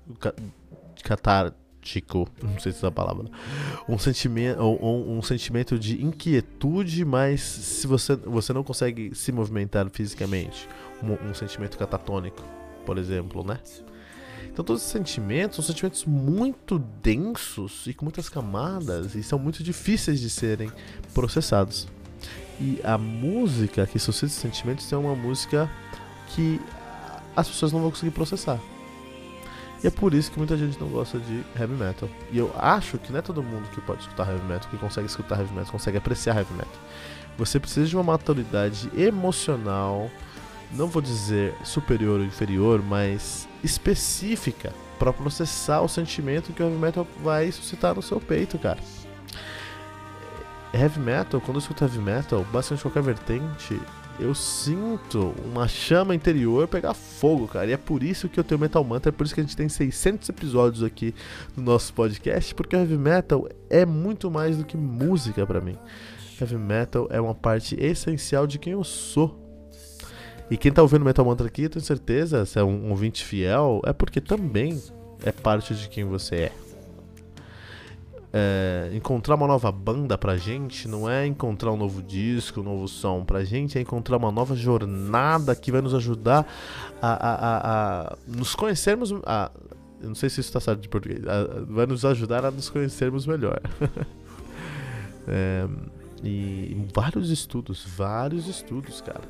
catar, 1.01 1.53
Tico, 1.83 2.27
não 2.41 2.57
sei 2.59 2.71
se 2.71 2.83
é 2.83 2.87
a 2.87 2.91
palavra, 2.91 3.25
um 3.87 3.99
sentimento, 3.99 4.61
um, 4.61 5.17
um, 5.17 5.21
sentimento 5.21 5.77
de 5.77 6.03
inquietude, 6.03 7.03
mas 7.03 7.41
se 7.41 7.85
você, 7.85 8.15
você 8.15 8.53
não 8.53 8.63
consegue 8.63 9.13
se 9.13 9.31
movimentar 9.31 9.89
fisicamente, 9.89 10.67
um, 11.03 11.29
um 11.29 11.33
sentimento 11.33 11.77
catatônico, 11.77 12.41
por 12.85 12.97
exemplo, 12.97 13.43
né? 13.43 13.59
Então 14.45 14.63
todos 14.63 14.81
esses 14.81 14.91
sentimentos 14.91 15.57
são 15.57 15.65
sentimentos 15.65 16.05
muito 16.05 16.79
densos 17.01 17.85
e 17.87 17.93
com 17.93 18.05
muitas 18.05 18.29
camadas 18.29 19.15
e 19.15 19.23
são 19.23 19.37
muito 19.37 19.63
difíceis 19.63 20.19
de 20.19 20.29
serem 20.29 20.71
processados. 21.13 21.87
E 22.61 22.79
a 22.83 22.97
música 22.97 23.85
que 23.85 23.97
suscita 23.99 24.27
esses 24.27 24.39
sentimentos 24.39 24.91
é 24.93 24.95
uma 24.95 25.15
música 25.15 25.69
que 26.27 26.61
as 27.35 27.47
pessoas 27.47 27.73
não 27.73 27.81
vão 27.81 27.89
conseguir 27.89 28.11
processar. 28.11 28.59
E 29.83 29.87
é 29.87 29.91
por 29.91 30.13
isso 30.13 30.31
que 30.31 30.37
muita 30.37 30.55
gente 30.55 30.79
não 30.79 30.87
gosta 30.87 31.19
de 31.19 31.43
heavy 31.59 31.73
metal. 31.73 32.07
E 32.31 32.37
eu 32.37 32.53
acho 32.57 32.97
que 32.97 33.11
não 33.11 33.19
é 33.19 33.21
todo 33.21 33.43
mundo 33.43 33.67
que 33.69 33.81
pode 33.81 34.01
escutar 34.01 34.29
heavy 34.29 34.45
metal, 34.45 34.69
que 34.69 34.77
consegue 34.77 35.07
escutar 35.07 35.39
heavy 35.39 35.53
metal, 35.53 35.71
consegue 35.71 35.97
apreciar 35.97 36.37
heavy 36.37 36.53
metal. 36.53 36.79
Você 37.37 37.59
precisa 37.59 37.87
de 37.87 37.95
uma 37.95 38.03
maturidade 38.03 38.89
emocional, 38.95 40.09
não 40.71 40.87
vou 40.87 41.01
dizer 41.01 41.53
superior 41.65 42.21
ou 42.21 42.25
inferior, 42.25 42.81
mas 42.81 43.47
específica 43.61 44.71
para 44.97 45.11
processar 45.11 45.81
o 45.81 45.89
sentimento 45.89 46.53
que 46.53 46.63
o 46.63 46.65
heavy 46.65 46.77
metal 46.77 47.05
vai 47.21 47.51
suscitar 47.51 47.93
no 47.93 48.01
seu 48.01 48.21
peito, 48.21 48.57
cara. 48.57 48.79
Heavy 50.73 50.99
metal, 50.99 51.41
quando 51.41 51.57
eu 51.57 51.59
escuto 51.59 51.83
heavy 51.83 51.99
metal, 51.99 52.45
basicamente 52.53 52.83
qualquer 52.83 53.03
vertente, 53.03 53.81
eu 54.19 54.35
sinto 54.35 55.33
uma 55.45 55.67
chama 55.67 56.13
interior 56.13 56.67
pegar 56.67 56.93
fogo, 56.93 57.47
cara. 57.47 57.67
E 57.67 57.71
é 57.71 57.77
por 57.77 58.03
isso 58.03 58.29
que 58.29 58.39
eu 58.39 58.43
tenho 58.43 58.59
Metal 58.59 58.83
Mantra, 58.83 59.09
é 59.09 59.11
por 59.11 59.25
isso 59.25 59.33
que 59.33 59.41
a 59.41 59.43
gente 59.43 59.57
tem 59.57 59.67
600 59.67 60.29
episódios 60.29 60.83
aqui 60.83 61.13
no 61.55 61.63
nosso 61.63 61.93
podcast, 61.93 62.53
porque 62.53 62.75
heavy 62.75 62.97
metal 62.97 63.47
é 63.69 63.85
muito 63.85 64.29
mais 64.29 64.57
do 64.57 64.63
que 64.63 64.77
música 64.77 65.45
para 65.45 65.59
mim. 65.59 65.77
Heavy 66.39 66.57
metal 66.57 67.07
é 67.09 67.19
uma 67.19 67.35
parte 67.35 67.75
essencial 67.79 68.45
de 68.45 68.59
quem 68.59 68.73
eu 68.73 68.83
sou. 68.83 69.39
E 70.49 70.57
quem 70.57 70.71
tá 70.71 70.81
ouvindo 70.81 71.05
Metal 71.05 71.25
Mantra 71.25 71.47
aqui, 71.47 71.67
tenho 71.67 71.83
certeza, 71.83 72.45
se 72.45 72.59
é 72.59 72.63
um 72.63 72.91
ouvinte 72.91 73.23
fiel, 73.23 73.81
é 73.85 73.93
porque 73.93 74.21
também 74.21 74.79
é 75.25 75.31
parte 75.31 75.73
de 75.73 75.89
quem 75.89 76.03
você 76.03 76.35
é 76.35 76.51
é, 78.35 78.89
encontrar 78.93 79.35
uma 79.35 79.45
nova 79.45 79.71
banda 79.71 80.17
pra 80.17 80.35
gente 80.35 80.87
não 80.87 81.07
é 81.07 81.27
encontrar 81.27 81.71
um 81.71 81.77
novo 81.77 82.01
disco, 82.01 82.61
um 82.61 82.63
novo 82.63 82.87
som. 82.87 83.23
Pra 83.23 83.43
gente 83.43 83.77
é 83.77 83.81
encontrar 83.81 84.17
uma 84.17 84.31
nova 84.31 84.55
jornada 84.55 85.55
que 85.55 85.71
vai 85.71 85.81
nos 85.81 85.93
ajudar 85.93 86.47
a, 86.99 87.13
a, 87.13 87.35
a, 87.35 88.13
a 88.13 88.17
nos 88.27 88.55
conhecermos. 88.55 89.13
A, 89.23 89.51
eu 90.01 90.07
não 90.07 90.15
sei 90.15 90.29
se 90.29 90.41
isso 90.41 90.49
está 90.49 90.59
certo 90.59 90.81
de 90.81 90.89
português. 90.89 91.21
vai 91.67 91.85
nos 91.85 92.03
ajudar 92.03 92.43
a 92.43 92.49
nos 92.49 92.69
conhecermos 92.69 93.27
melhor. 93.27 93.61
é, 95.27 95.67
e 96.23 96.87
vários 96.91 97.29
estudos, 97.29 97.85
vários 97.85 98.47
estudos, 98.47 98.99
cara 98.99 99.21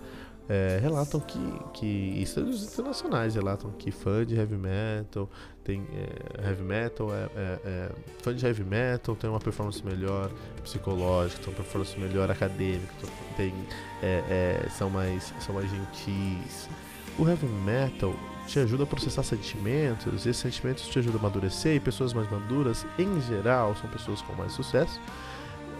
é, 0.53 0.77
relatam 0.79 1.19
que, 1.19 1.39
que 1.74 2.22
estudos 2.22 2.63
internacionais 2.63 3.33
relatam 3.33 3.72
que 3.72 3.89
fã 3.89 4.24
de 4.24 4.36
heavy 4.36 4.55
metal 4.55 5.27
tem 5.63 5.83
é, 5.91 6.48
heavy 6.48 6.62
metal 6.62 7.12
é, 7.12 7.24
é, 7.36 7.60
é, 7.65 7.91
fã 8.22 8.36
de 8.36 8.45
heavy 8.45 8.63
metal 8.63 9.15
tem 9.15 9.27
uma 9.31 9.39
performance 9.39 9.83
melhor 9.83 10.29
psicológica 10.62 11.41
tem 11.41 11.51
uma 11.51 11.55
performance 11.55 12.00
melhor 12.00 12.29
acadêmica 12.29 12.93
tem 13.36 13.51
é, 14.03 14.67
são 14.77 14.91
mais 14.91 15.33
são 15.39 15.55
mais 15.55 15.67
gentis. 15.72 16.69
O 17.17 17.27
heavy 17.27 17.48
metal 17.48 18.13
te 18.45 18.60
ajuda 18.60 18.83
a 18.83 18.86
processar 18.86 19.24
sentimentos 19.24 20.25
esses 20.27 20.38
sentimentos 20.38 20.88
te 20.88 21.00
ajudam 21.00 21.17
a 21.17 21.19
amadurecer 21.22 21.75
e 21.75 21.79
pessoas 21.79 22.13
mais 22.13 22.29
maduras 22.29 22.86
em 23.00 23.19
geral 23.22 23.75
são 23.75 23.89
pessoas 23.89 24.22
com 24.22 24.33
mais 24.33 24.51
sucesso 24.51 25.01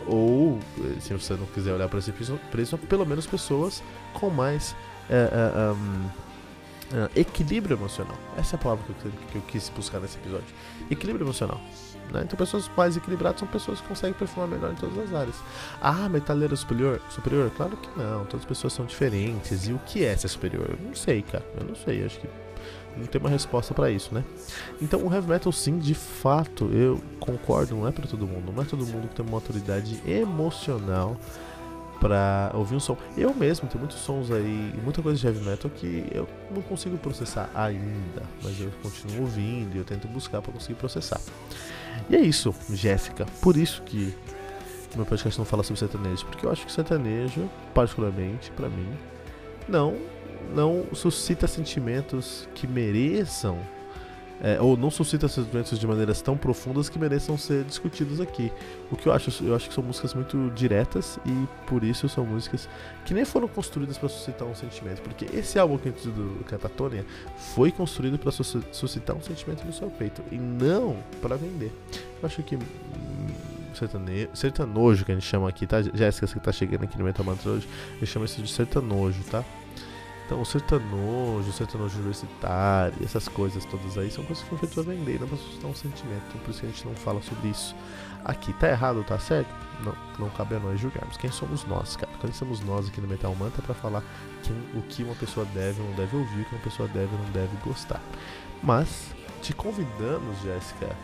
ou, 0.08 0.60
se 1.00 1.14
você 1.14 1.34
não 1.34 1.46
quiser 1.48 1.74
olhar 1.74 1.88
para 1.90 2.00
esse 2.00 2.12
prisma, 2.12 2.78
pelo 2.90 3.06
menos 3.06 3.26
pessoas 3.26 3.84
com 4.14 4.30
mais 4.30 4.76
é, 5.10 5.16
é, 5.16 5.72
um, 5.72 6.10
é, 7.16 7.20
equilíbrio 7.20 7.76
emocional. 7.76 8.18
Essa 8.38 8.56
é 8.56 8.58
a 8.58 8.62
palavra 8.62 8.84
que 8.86 9.06
eu, 9.06 9.12
que 9.32 9.36
eu, 9.36 9.42
quis 9.44 9.70
buscar 9.70 10.00
nesse 10.00 10.18
episódio. 10.18 10.48
Equilíbrio 10.90 11.26
emocional. 11.26 11.60
Né? 12.12 12.22
Então, 12.24 12.38
pessoas 12.38 12.70
mais 12.76 12.98
equilibradas 12.98 13.40
são 13.40 13.48
pessoas 13.48 13.82
que 13.82 13.88
conseguem 13.88 14.14
performar 14.14 14.58
melhor 14.58 14.72
em 14.72 14.76
todas 14.76 14.98
as 14.98 15.14
áreas. 15.14 15.36
Ah, 15.82 16.08
metaleiro 16.10 16.56
superior? 16.56 17.02
Superior? 17.10 17.52
Claro 17.56 17.78
que 17.78 17.88
não. 17.98 18.26
Todas 18.26 18.42
as 18.42 18.46
pessoas 18.46 18.74
são 18.74 18.86
diferentes. 18.86 19.68
E 19.68 19.74
o 19.74 19.80
que 19.80 20.04
é 20.04 20.16
ser 20.16 20.28
superior? 20.28 20.70
Eu 20.70 20.86
não 20.86 20.96
sei, 20.96 21.22
cara. 21.22 21.46
Eu 21.60 21.66
não 21.66 21.76
sei. 21.76 22.06
Acho 22.06 22.20
que 22.20 22.28
não 22.98 23.06
tem 23.06 23.20
uma 23.20 23.30
resposta 23.30 23.74
para 23.74 23.90
isso, 23.90 24.14
né? 24.14 24.24
Então 24.82 25.06
o 25.06 25.14
heavy 25.14 25.30
metal 25.30 25.52
sim, 25.52 25.78
de 25.78 25.94
fato, 25.94 26.66
eu 26.74 27.02
concordo, 27.20 27.76
não 27.76 27.88
é 27.88 27.92
para 27.92 28.08
todo 28.08 28.28
mundo, 28.28 28.52
não 28.54 28.62
é 28.62 28.66
todo 28.66 28.86
mundo 28.86 29.08
que 29.08 29.16
tem 29.16 29.26
uma 29.26 29.38
autoridade 29.38 30.02
emocional 30.06 31.18
para 32.00 32.52
ouvir 32.54 32.76
um 32.76 32.80
som. 32.80 32.98
Eu 33.18 33.34
mesmo 33.34 33.68
tenho 33.70 33.80
muitos 33.80 33.98
sons 34.00 34.30
aí, 34.30 34.74
muita 34.84 35.02
coisa 35.02 35.20
de 35.20 35.26
heavy 35.26 35.50
metal 35.50 35.72
que 35.72 36.06
eu 36.12 36.28
não 36.54 36.62
consigo 36.62 36.98
processar 36.98 37.50
ainda, 37.56 38.24
mas 38.44 38.60
eu 38.60 38.70
continuo 38.82 39.22
ouvindo 39.22 39.76
e 39.76 39.78
eu 39.78 39.86
tento 39.86 40.08
buscar 40.08 40.42
para 40.42 40.52
conseguir 40.52 40.76
processar. 40.76 41.22
E 42.10 42.16
é 42.16 42.20
isso, 42.20 42.54
Jéssica. 42.70 43.26
Por 43.42 43.56
isso 43.56 43.82
que 43.84 44.14
meu 44.96 45.06
podcast 45.06 45.40
não 45.40 45.46
fala 45.46 45.64
sobre 45.64 45.80
sertanejo, 45.80 46.26
porque 46.26 46.46
eu 46.46 46.52
acho 46.52 46.66
que 46.66 46.72
sertanejo, 46.72 47.50
particularmente 47.74 48.52
para 48.52 48.70
mim, 48.70 48.90
não 49.68 49.96
não 50.54 50.86
suscita 50.94 51.48
sentimentos 51.48 52.48
que 52.54 52.68
mereçam 52.68 53.60
é, 54.44 54.60
ou 54.60 54.76
não 54.76 54.92
suscita 54.92 55.30
sentimentos 55.30 55.80
de 55.80 55.88
maneiras 55.88 56.22
tão 56.22 56.36
profundas 56.36 56.90
que 56.90 57.00
mereçam 57.00 57.38
ser 57.38 57.64
discutidos 57.64 58.20
aqui. 58.20 58.52
O 58.92 58.98
que 58.98 59.08
eu 59.08 59.14
acho, 59.14 59.44
eu 59.44 59.56
acho 59.56 59.70
que 59.70 59.74
são 59.74 59.82
músicas 59.82 60.14
muito 60.14 60.52
diretas 60.54 61.18
e 61.26 61.48
por 61.66 61.82
isso 61.82 62.10
são 62.10 62.26
músicas 62.26 62.68
que 63.06 63.14
nem 63.14 63.24
foram 63.24 63.48
construídas 63.48 63.98
para 63.98 64.10
suscitar 64.10 64.46
um 64.46 64.54
sentimento, 64.54 65.02
porque 65.02 65.26
esse 65.34 65.58
álbum 65.58 65.78
que 65.78 65.90
do 65.90 66.44
Catatônia 66.44 67.06
foi 67.56 67.72
construído 67.72 68.20
para 68.20 68.32
suscitar 68.32 69.16
um 69.16 69.22
sentimento 69.22 69.66
no 69.66 69.72
seu 69.72 69.90
peito 69.90 70.22
e 70.30 70.36
não 70.36 70.98
para 71.22 71.38
vender. 71.38 71.72
Eu 72.22 72.28
acho 72.28 72.44
que 72.44 72.58
hum, 72.58 72.60
sertane... 73.74 74.30
sertanojo 74.34 75.06
que 75.06 75.14
a 75.14 75.16
gente 75.16 75.26
chama 75.26 75.48
aqui, 75.48 75.66
tá? 75.66 75.82
Jéssica, 75.82 76.28
que 76.28 76.40
tá 76.42 76.52
chegando 76.52 76.84
aqui 76.84 76.98
no 76.98 77.06
Metal 77.06 77.26
Mantra 77.26 77.52
hoje, 77.52 77.68
eu 78.02 78.06
chamo 78.06 78.26
isso 78.26 78.42
de 78.42 78.52
sertanojo, 78.52 79.24
tá? 79.32 79.42
Então, 80.34 80.42
o 80.42 80.46
sertanojo, 80.48 81.48
o 81.48 81.54
sertanojo 81.54 81.96
universitário, 81.98 82.96
essas 83.04 83.28
coisas 83.28 83.64
todas 83.66 84.00
aí 84.00 84.10
são 84.10 84.24
coisas 84.24 84.44
que 84.44 84.50
foram 84.50 84.62
feitas 84.62 84.84
pra 84.84 84.92
vender, 84.96 85.20
não 85.20 85.28
pra 85.28 85.38
suscitar 85.38 85.70
um 85.70 85.76
sentimento. 85.76 86.40
Por 86.44 86.50
isso 86.50 86.62
que 86.62 86.66
a 86.66 86.70
gente 86.70 86.88
não 86.88 86.96
fala 86.96 87.22
sobre 87.22 87.50
isso 87.50 87.76
aqui. 88.26 88.52
Tá 88.54 88.68
errado, 88.68 89.04
tá 89.04 89.20
certo? 89.20 89.48
Não, 89.86 89.94
não 90.18 90.32
cabe 90.32 90.56
a 90.56 90.60
nós 90.60 90.80
julgarmos. 90.80 91.18
Quem 91.18 91.30
somos 91.30 91.64
nós, 91.66 91.96
cara? 91.96 92.12
Quem 92.20 92.34
somos 92.34 92.62
nós 92.62 92.88
aqui 92.88 93.00
no 93.00 93.08
Metal 93.08 93.36
Manta 93.36 93.62
para 93.62 93.76
falar 93.76 94.02
quem, 94.42 94.56
o 94.74 94.82
que 94.82 95.04
uma 95.04 95.14
pessoa 95.14 95.46
deve 95.54 95.80
ou 95.80 95.88
não 95.90 95.96
deve 95.96 96.18
ouvir, 96.18 96.42
o 96.42 96.46
que 96.46 96.56
uma 96.56 96.64
pessoa 96.64 96.90
deve 96.90 97.14
ou 97.14 97.22
não 97.22 97.30
deve 97.30 97.56
gostar. 97.64 98.02
Mas, 98.64 99.14
te 99.40 99.54
convidamos, 99.54 100.42
Jéssica, 100.42 100.98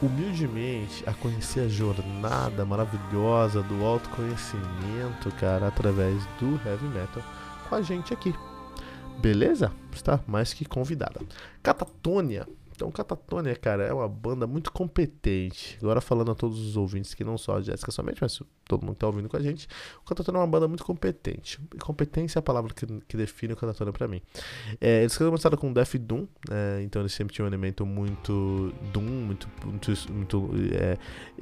humildemente 0.00 1.02
a 1.08 1.12
conhecer 1.12 1.62
a 1.62 1.68
jornada 1.68 2.64
maravilhosa 2.64 3.64
do 3.64 3.84
autoconhecimento, 3.84 5.28
cara, 5.40 5.66
através 5.66 6.24
do 6.38 6.60
heavy 6.64 6.86
metal 6.86 7.24
com 7.68 7.74
a 7.74 7.82
gente 7.82 8.14
aqui. 8.14 8.32
Beleza? 9.20 9.72
Está 9.92 10.20
mais 10.26 10.52
que 10.52 10.64
convidada. 10.64 11.20
Catatônia 11.62 12.46
então, 12.76 12.90
Catatonia, 12.90 13.56
cara, 13.56 13.84
é 13.84 13.92
uma 13.92 14.06
banda 14.06 14.46
muito 14.46 14.70
competente. 14.70 15.78
Agora 15.80 16.02
falando 16.02 16.30
a 16.30 16.34
todos 16.34 16.60
os 16.60 16.76
ouvintes 16.76 17.14
que 17.14 17.24
não 17.24 17.38
só 17.38 17.56
a 17.56 17.62
Jéssica 17.62 17.90
somente, 17.90 18.18
mas 18.20 18.38
todo 18.68 18.82
mundo 18.82 18.94
que 18.94 19.00
tá 19.00 19.06
ouvindo 19.06 19.30
com 19.30 19.36
a 19.38 19.40
gente, 19.40 19.66
o 20.02 20.04
Catatonia 20.04 20.40
é 20.40 20.42
uma 20.42 20.46
banda 20.46 20.68
muito 20.68 20.84
competente. 20.84 21.58
Competência 21.80 22.38
é 22.38 22.40
a 22.40 22.42
palavra 22.42 22.74
que, 22.74 22.86
que 23.08 23.16
define 23.16 23.54
o 23.54 23.56
Catatonia 23.56 23.94
para 23.94 24.06
mim. 24.06 24.20
É, 24.78 25.00
eles 25.00 25.16
começaram 25.16 25.56
com 25.56 25.72
Death 25.72 25.96
Doom, 25.96 26.26
é, 26.50 26.82
então 26.82 27.00
eles 27.00 27.14
sempre 27.14 27.34
tinham 27.34 27.46
um 27.46 27.48
elemento 27.48 27.86
muito 27.86 28.74
Doom, 28.92 29.02
muito, 29.02 29.48
muito, 29.64 30.12
muito 30.12 30.50
é, 30.74 30.98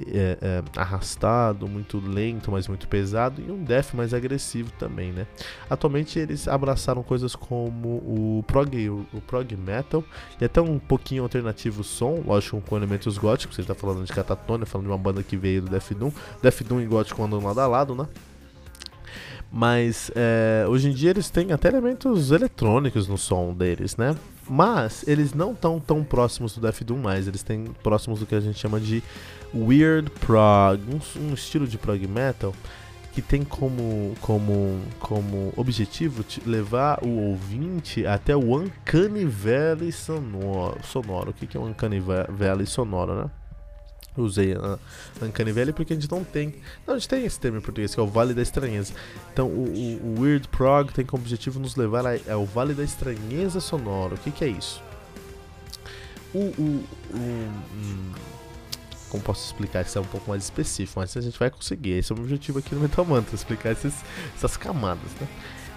é, 0.07 0.37
é, 0.41 0.63
arrastado, 0.79 1.67
muito 1.67 1.99
lento, 1.99 2.49
mas 2.49 2.65
muito 2.69 2.87
pesado, 2.87 3.41
e 3.41 3.51
um 3.51 3.61
Death 3.61 3.93
mais 3.93 4.13
agressivo 4.13 4.71
também, 4.79 5.11
né? 5.11 5.27
Atualmente 5.69 6.17
eles 6.17 6.47
abraçaram 6.47 7.03
coisas 7.03 7.35
como 7.35 7.97
o 7.97 8.43
prog, 8.47 8.89
o, 8.89 9.05
o 9.11 9.19
prog 9.19 9.53
metal, 9.57 10.01
e 10.39 10.45
até 10.45 10.61
um 10.61 10.79
pouquinho 10.79 11.24
alternativo 11.25 11.83
som, 11.83 12.23
lógico 12.25 12.61
com 12.61 12.77
elementos 12.77 13.17
góticos, 13.17 13.55
você 13.55 13.61
está 13.61 13.75
falando 13.75 14.05
de 14.05 14.13
Catatonia, 14.13 14.65
falando 14.65 14.87
de 14.87 14.91
uma 14.91 14.97
banda 14.97 15.21
que 15.23 15.35
veio 15.35 15.61
do 15.61 15.69
Death 15.69 15.93
Doom, 15.93 16.11
Death 16.41 16.63
Doom 16.63 16.81
e 16.81 16.85
gótico 16.85 17.23
andam 17.23 17.43
lado 17.43 17.59
a 17.59 17.67
lado, 17.67 17.95
né? 17.95 18.07
Mas 19.51 20.11
é, 20.15 20.65
hoje 20.67 20.89
em 20.89 20.93
dia 20.93 21.11
eles 21.11 21.29
têm 21.29 21.51
até 21.51 21.69
elementos 21.69 22.31
eletrônicos 22.31 23.07
no 23.07 23.17
som 23.17 23.53
deles, 23.53 23.95
né? 23.95 24.15
Mas 24.49 25.07
eles 25.07 25.33
não 25.33 25.53
estão 25.53 25.79
tão 25.79 26.03
próximos 26.03 26.53
do 26.53 26.61
Death 26.61 26.83
Doom 26.83 26.97
mais, 26.97 27.27
eles 27.27 27.41
têm 27.41 27.65
próximos 27.81 28.19
do 28.19 28.25
que 28.25 28.35
a 28.35 28.39
gente 28.39 28.59
chama 28.59 28.79
de 28.79 29.01
Weird 29.53 30.09
Prog, 30.11 30.81
um, 30.89 31.29
um 31.29 31.33
estilo 31.33 31.67
de 31.67 31.77
prog 31.77 32.05
metal 32.07 32.53
que 33.15 33.21
tem 33.21 33.45
como, 33.45 34.13
como, 34.19 34.81
como 34.99 35.53
objetivo 35.55 36.25
levar 36.45 36.99
o 37.01 37.29
ouvinte 37.29 38.05
até 38.05 38.35
o 38.35 38.57
Uncanny 38.57 39.23
Valley 39.23 39.89
sonoro. 39.93 40.77
sonoro. 40.83 41.29
O 41.29 41.33
que, 41.33 41.47
que 41.47 41.55
é 41.55 41.59
o 41.59 41.63
Uncanny 41.63 42.01
Valley 42.01 42.65
sonoro, 42.65 43.15
né? 43.15 43.31
Usei 44.17 44.53
a 44.53 44.77
Uncanny 45.25 45.53
Valley 45.53 45.71
porque 45.71 45.93
a 45.93 45.95
gente 45.95 46.11
não 46.11 46.25
tem. 46.25 46.55
Não, 46.85 46.95
a 46.95 46.97
gente 46.97 47.07
tem 47.07 47.23
esse 47.23 47.39
termo 47.39 47.57
em 47.57 47.61
português, 47.61 47.95
que 47.95 48.01
é 48.01 48.03
o 48.03 48.07
Vale 48.07 48.33
da 48.33 48.41
Estranheza. 48.41 48.93
Então, 49.31 49.47
o, 49.47 49.63
o, 49.63 50.17
o 50.17 50.21
Weird 50.21 50.49
Prog 50.49 50.91
tem 50.91 51.05
como 51.05 51.23
objetivo 51.23 51.57
nos 51.57 51.77
levar 51.77 52.03
ao 52.29 52.45
Vale 52.45 52.73
da 52.73 52.83
Estranheza 52.83 53.61
sonoro. 53.61 54.15
O 54.15 54.17
que, 54.17 54.29
que 54.29 54.43
é 54.43 54.49
isso? 54.49 54.83
O, 56.33 56.39
o, 56.39 56.83
o, 57.13 57.17
um, 57.17 58.11
como 59.15 59.21
posso 59.21 59.45
explicar 59.45 59.85
isso 59.85 59.97
é 59.97 60.01
um 60.01 60.05
pouco 60.05 60.29
mais 60.29 60.43
específico, 60.43 60.99
mas 60.99 61.15
a 61.15 61.21
gente 61.21 61.37
vai 61.39 61.49
conseguir. 61.49 61.91
Esse 61.91 62.11
é 62.11 62.15
o 62.15 62.19
objetivo 62.19 62.59
aqui 62.59 62.75
no 62.75 62.81
Metal 62.81 63.05
Mantra, 63.05 63.33
explicar 63.35 63.71
esses, 63.71 63.93
essas 64.35 64.57
camadas, 64.57 65.11
né? 65.19 65.27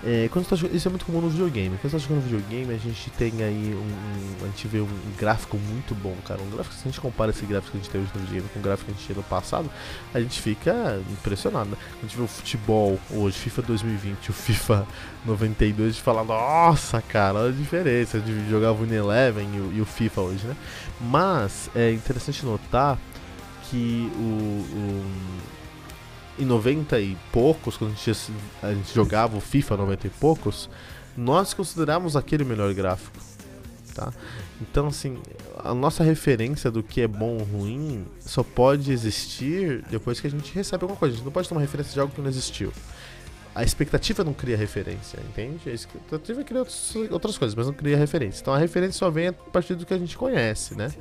É, 0.05 0.29
quando 0.31 0.47
tá 0.47 0.55
isso 0.73 0.87
é 0.87 0.91
muito 0.91 1.05
comum 1.05 1.21
no 1.21 1.29
videogame. 1.29 1.77
Quando 1.77 1.91
você 1.91 1.97
tá 1.97 1.99
jogando 1.99 2.23
videogame, 2.23 2.73
a 2.73 2.79
gente 2.79 3.11
tem 3.11 3.33
aí 3.43 3.75
um, 3.75 3.81
um, 3.81 4.45
A 4.45 4.47
gente 4.47 4.69
vê 4.69 4.81
um 4.81 4.89
gráfico 5.19 5.57
muito 5.57 5.93
bom, 5.93 6.15
cara. 6.25 6.41
Um 6.41 6.51
gráfico, 6.51 6.73
se 6.77 6.83
a 6.83 6.85
gente 6.85 7.01
compara 7.01 7.33
esse 7.33 7.45
gráfico 7.45 7.73
que 7.73 7.79
a 7.79 7.81
gente 7.81 7.91
tem 7.91 8.01
hoje 8.01 8.11
no 8.15 8.21
videogame 8.21 8.49
com 8.55 8.61
o 8.61 8.63
gráfico 8.63 8.87
que 8.87 8.93
a 8.93 8.95
gente 8.95 9.07
tinha 9.07 9.17
no 9.17 9.25
passado, 9.25 9.69
a 10.15 10.21
gente 10.21 10.41
fica 10.41 11.03
impressionado, 11.11 11.71
né? 11.71 11.77
Quando 11.77 11.99
a 11.99 12.07
gente 12.07 12.17
vê 12.17 12.23
o 12.23 12.29
futebol 12.29 13.01
hoje, 13.11 13.39
FIFA 13.39 13.63
2020, 13.63 14.31
o 14.31 14.33
FIFA 14.33 14.87
92, 15.27 15.89
a 15.89 15.93
gente 15.93 16.03
fala, 16.03 16.23
nossa, 16.23 17.03
cara, 17.03 17.41
olha 17.41 17.49
a 17.49 17.53
diferença 17.53 18.21
de 18.21 18.49
jogar 18.49 18.71
o 18.71 18.77
Win 18.77 18.95
Eleven 18.95 19.49
e 19.53 19.59
o, 19.59 19.73
e 19.79 19.81
o 19.81 19.85
FIFA 19.85 20.21
hoje, 20.21 20.47
né? 20.47 20.57
Mas 21.01 21.69
é 21.75 21.91
interessante 21.91 22.47
notar 22.47 22.97
que 23.71 24.11
o, 24.17 24.21
o, 24.77 26.43
em 26.43 26.45
90 26.45 27.01
e 27.01 27.17
poucos, 27.33 27.77
quando 27.77 27.93
a 27.93 27.95
gente, 27.95 28.33
a 28.63 28.73
gente 28.73 28.95
jogava 28.95 29.37
o 29.37 29.41
FIFA 29.41 29.77
90 29.79 30.07
e 30.07 30.11
poucos, 30.11 30.69
nós 31.17 31.53
considerávamos 31.53 32.17
aquele 32.17 32.45
melhor 32.45 32.73
gráfico. 32.75 33.19
Tá? 33.95 34.13
Então, 34.61 34.87
assim, 34.87 35.19
a 35.59 35.75
nossa 35.75 36.05
referência 36.05 36.71
do 36.71 36.83
que 36.83 37.01
é 37.01 37.09
bom 37.09 37.39
ou 37.39 37.45
ruim 37.45 38.07
só 38.21 38.43
pode 38.43 38.93
existir 38.93 39.85
depois 39.91 40.21
que 40.21 40.27
a 40.27 40.31
gente 40.31 40.55
recebe 40.55 40.85
alguma 40.85 40.99
coisa. 40.99 41.15
A 41.15 41.17
gente 41.17 41.25
não 41.25 41.33
pode 41.33 41.49
ter 41.49 41.55
uma 41.55 41.61
referência 41.61 41.93
de 41.93 42.01
algo 42.01 42.15
que 42.15 42.21
não 42.21 42.29
existiu. 42.29 42.73
A 43.55 43.65
expectativa 43.65 44.23
não 44.23 44.33
cria 44.33 44.57
referência, 44.57 45.19
entende? 45.29 45.69
A 45.69 45.73
expectativa 45.73 46.45
cria 46.45 46.65
outras 47.11 47.37
coisas, 47.37 47.57
mas 47.57 47.67
não 47.67 47.75
cria 47.75 47.97
referência. 47.97 48.41
Então 48.41 48.55
a 48.55 48.59
referência 48.59 48.99
só 48.99 49.11
vem 49.11 49.29
a 49.29 49.33
partir 49.33 49.75
do 49.75 49.85
que 49.85 49.93
a 49.93 49.99
gente 49.99 50.17
conhece, 50.17 50.77
né? 50.77 50.93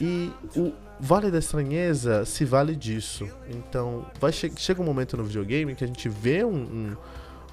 E 0.00 0.30
o 0.56 0.72
Vale 0.98 1.30
da 1.30 1.38
Estranheza 1.38 2.24
se 2.24 2.44
vale 2.44 2.76
disso. 2.76 3.28
Então, 3.48 4.06
vai 4.20 4.32
che 4.32 4.50
chega 4.56 4.80
um 4.80 4.84
momento 4.84 5.16
no 5.16 5.24
videogame 5.24 5.74
que 5.74 5.84
a 5.84 5.86
gente 5.86 6.08
vê 6.08 6.44
um, 6.44 6.96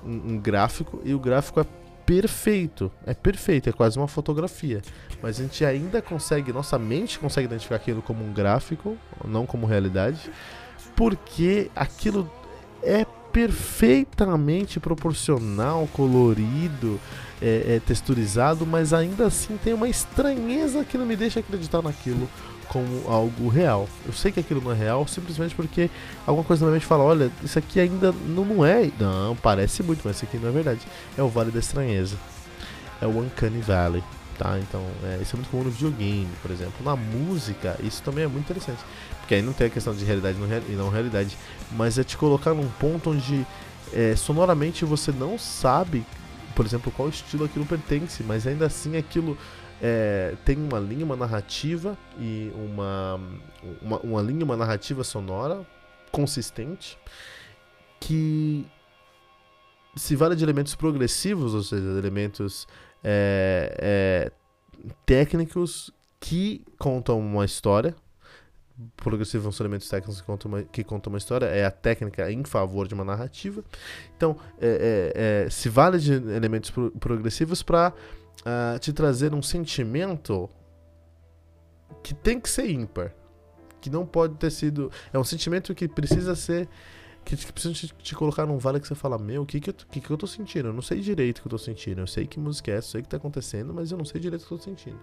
um, 0.04 0.12
um, 0.34 0.38
gráfico 0.38 1.02
e 1.04 1.14
o 1.14 1.20
gráfico 1.20 1.60
é 1.60 1.66
perfeito. 2.06 2.92
É 3.06 3.14
perfeito, 3.14 3.70
é 3.70 3.74
quase 3.74 3.98
uma 3.98 4.08
fotografia. 4.08 4.82
Mas 5.22 5.40
a 5.40 5.44
gente 5.44 5.66
ainda 5.66 6.02
consegue, 6.02 6.54
nossa 6.54 6.78
mente 6.78 7.18
consegue 7.18 7.48
identificar 7.48 7.76
aquilo 7.76 8.02
como 8.02 8.24
um 8.24 8.32
gráfico, 8.32 8.96
não 9.26 9.46
como 9.46 9.66
realidade, 9.66 10.32
porque 10.96 11.70
aquilo 11.76 12.30
é 12.84 13.06
perfeitamente 13.32 14.80
proporcional, 14.80 15.88
colorido, 15.94 17.00
é, 17.42 17.76
é, 17.76 17.82
texturizado, 17.86 18.66
mas 18.66 18.94
ainda 18.94 19.26
assim 19.26 19.58
tem 19.64 19.74
uma 19.74 19.90
estranheza 19.90 20.84
que 20.84 20.98
não 20.98 21.06
me 21.06 21.16
deixa 21.16 21.40
acreditar 21.40 21.82
naquilo 21.82 22.30
como 22.68 23.04
algo 23.08 23.50
real. 23.50 23.88
Eu 24.06 24.14
sei 24.14 24.32
que 24.32 24.40
aquilo 24.40 24.62
não 24.62 24.72
é 24.72 24.76
real 24.76 25.06
simplesmente 25.08 25.54
porque 25.56 25.90
alguma 26.26 26.46
coisa 26.46 26.64
na 26.64 26.72
minha 26.72 26.80
mente 26.80 26.88
fala: 26.88 27.04
olha, 27.04 27.32
isso 27.44 27.60
aqui 27.60 27.80
ainda 27.80 28.14
não, 28.28 28.46
não 28.46 28.66
é. 28.66 28.90
Não, 29.00 29.36
parece 29.36 29.84
muito, 29.84 30.02
mas 30.06 30.18
isso 30.18 30.26
aqui 30.26 30.38
não 30.38 30.50
é 30.50 30.52
verdade. 30.52 30.80
É 31.18 31.22
o 31.22 31.28
Vale 31.28 31.52
da 31.52 31.60
Estranheza. 31.60 32.16
É 33.02 33.06
o 33.06 33.20
Uncanny 33.20 33.62
Valley. 33.62 34.04
Tá? 34.42 34.58
Então, 34.58 34.84
é, 35.04 35.20
isso 35.22 35.36
é 35.36 35.38
muito 35.38 35.52
comum 35.52 35.66
no 35.66 35.70
videogame, 35.70 36.28
por 36.42 36.50
exemplo. 36.50 36.84
Na 36.84 36.96
música, 36.96 37.78
isso 37.84 38.02
também 38.02 38.24
é 38.24 38.28
muito 38.28 38.46
interessante. 38.46 38.80
Porque 39.20 39.36
aí 39.36 39.42
não 39.44 39.54
tem 39.54 39.68
a 39.68 39.70
questão 39.70 39.94
de 39.94 40.04
realidade 40.04 40.36
e 40.68 40.72
não 40.72 40.90
realidade, 40.90 41.38
mas 41.74 42.00
é 42.00 42.04
te 42.04 42.18
colocar 42.18 42.52
num 42.56 42.68
ponto 42.68 43.12
onde 43.12 43.46
é, 43.94 44.16
sonoramente 44.16 44.84
você 44.84 45.12
não 45.12 45.38
sabe, 45.38 46.04
por 46.56 46.66
exemplo, 46.66 46.92
qual 46.92 47.08
estilo 47.08 47.46
aquilo 47.46 47.68
pertence, 47.68 48.24
mas 48.24 48.48
ainda 48.48 48.66
assim 48.66 48.98
aquilo 48.98 49.38
é, 49.80 50.34
tem 50.44 50.58
uma 50.58 50.80
linha, 50.80 51.06
uma 51.06 51.16
narrativa 51.16 51.96
e 52.20 52.52
uma, 52.56 53.22
uma, 53.80 54.00
uma 54.00 54.22
linha, 54.24 54.44
uma 54.44 54.58
narrativa 54.58 55.04
sonora 55.04 55.64
consistente 56.12 56.98
que 58.00 58.66
se 59.96 60.16
vale 60.16 60.36
de 60.36 60.44
elementos 60.44 60.74
progressivos, 60.74 61.54
ou 61.54 61.62
seja, 61.62 61.86
elementos 61.90 62.68
é, 63.04 63.76
é, 63.80 64.32
técnicos 65.06 65.92
que 66.20 66.64
contam 66.78 67.20
uma 67.20 67.46
história. 67.46 67.96
Progressivos 68.98 69.56
são 69.56 69.66
elementos 69.66 69.88
técnicos 69.88 70.22
que 70.22 70.26
contam, 70.26 70.50
uma, 70.50 70.64
que 70.64 70.84
contam 70.84 71.12
uma 71.12 71.18
história, 71.18 71.46
é 71.46 71.66
a 71.66 71.72
técnica 71.72 72.32
em 72.32 72.44
favor 72.44 72.88
de 72.88 72.94
uma 72.94 73.04
narrativa. 73.04 73.64
Então, 74.18 74.36
é, 74.60 75.12
é, 75.16 75.46
é 75.46 75.50
se 75.50 75.70
vale 75.70 76.00
de 76.00 76.14
elementos 76.14 76.72
pro, 76.72 76.92
progressivos 76.92 77.62
para 77.62 77.94
uh, 78.42 78.80
te 78.80 78.92
trazer 78.92 79.34
um 79.34 79.42
sentimento 79.42 80.50
que 82.04 82.14
tem 82.14 82.40
que 82.40 82.50
ser 82.50 82.70
ímpar. 82.70 83.14
Que 83.80 83.90
não 83.90 84.06
pode 84.06 84.36
ter 84.36 84.52
sido. 84.52 84.92
É 85.12 85.18
um 85.18 85.24
sentimento 85.24 85.74
que 85.74 85.88
precisa 85.88 86.36
ser. 86.36 86.68
Que, 87.24 87.38
precisa 87.38 87.74
te, 87.74 87.94
te, 87.94 88.16
colocar 88.16 88.46
num 88.46 88.58
vale 88.58 88.80
que 88.80 88.88
você 88.88 88.96
fala: 88.96 89.18
Meu, 89.18 89.44
o 89.44 89.46
que 89.46 89.60
que, 89.60 89.70
eu, 89.70 89.74
que 89.74 90.02
que 90.02 90.10
eu 90.10 90.18
tô 90.18 90.28
sentindo? 90.28 90.70
Eu 90.70 90.74
não 90.74 90.82
sei 90.82 91.00
direito 91.00 91.40
o 91.40 91.42
que 91.42 91.48
eu 91.48 91.52
tô 91.52 91.58
sentindo. 91.58 92.02
Eu 92.02 92.08
sei 92.08 92.26
que 92.26 92.40
música 92.40 92.72
é 92.72 92.76
essa, 92.76 92.88
eu 92.88 92.92
sei 92.92 93.02
o 93.02 93.04
que 93.04 93.10
tá 93.10 93.18
acontecendo, 93.18 93.74
mas 93.74 93.92
eu 93.92 93.98
não 93.98 94.06
sei 94.06 94.20
direito 94.20 94.44
o 94.44 94.48
que 94.48 94.54
eu 94.54 94.58
tô 94.58 94.64
sentindo. 94.64 95.00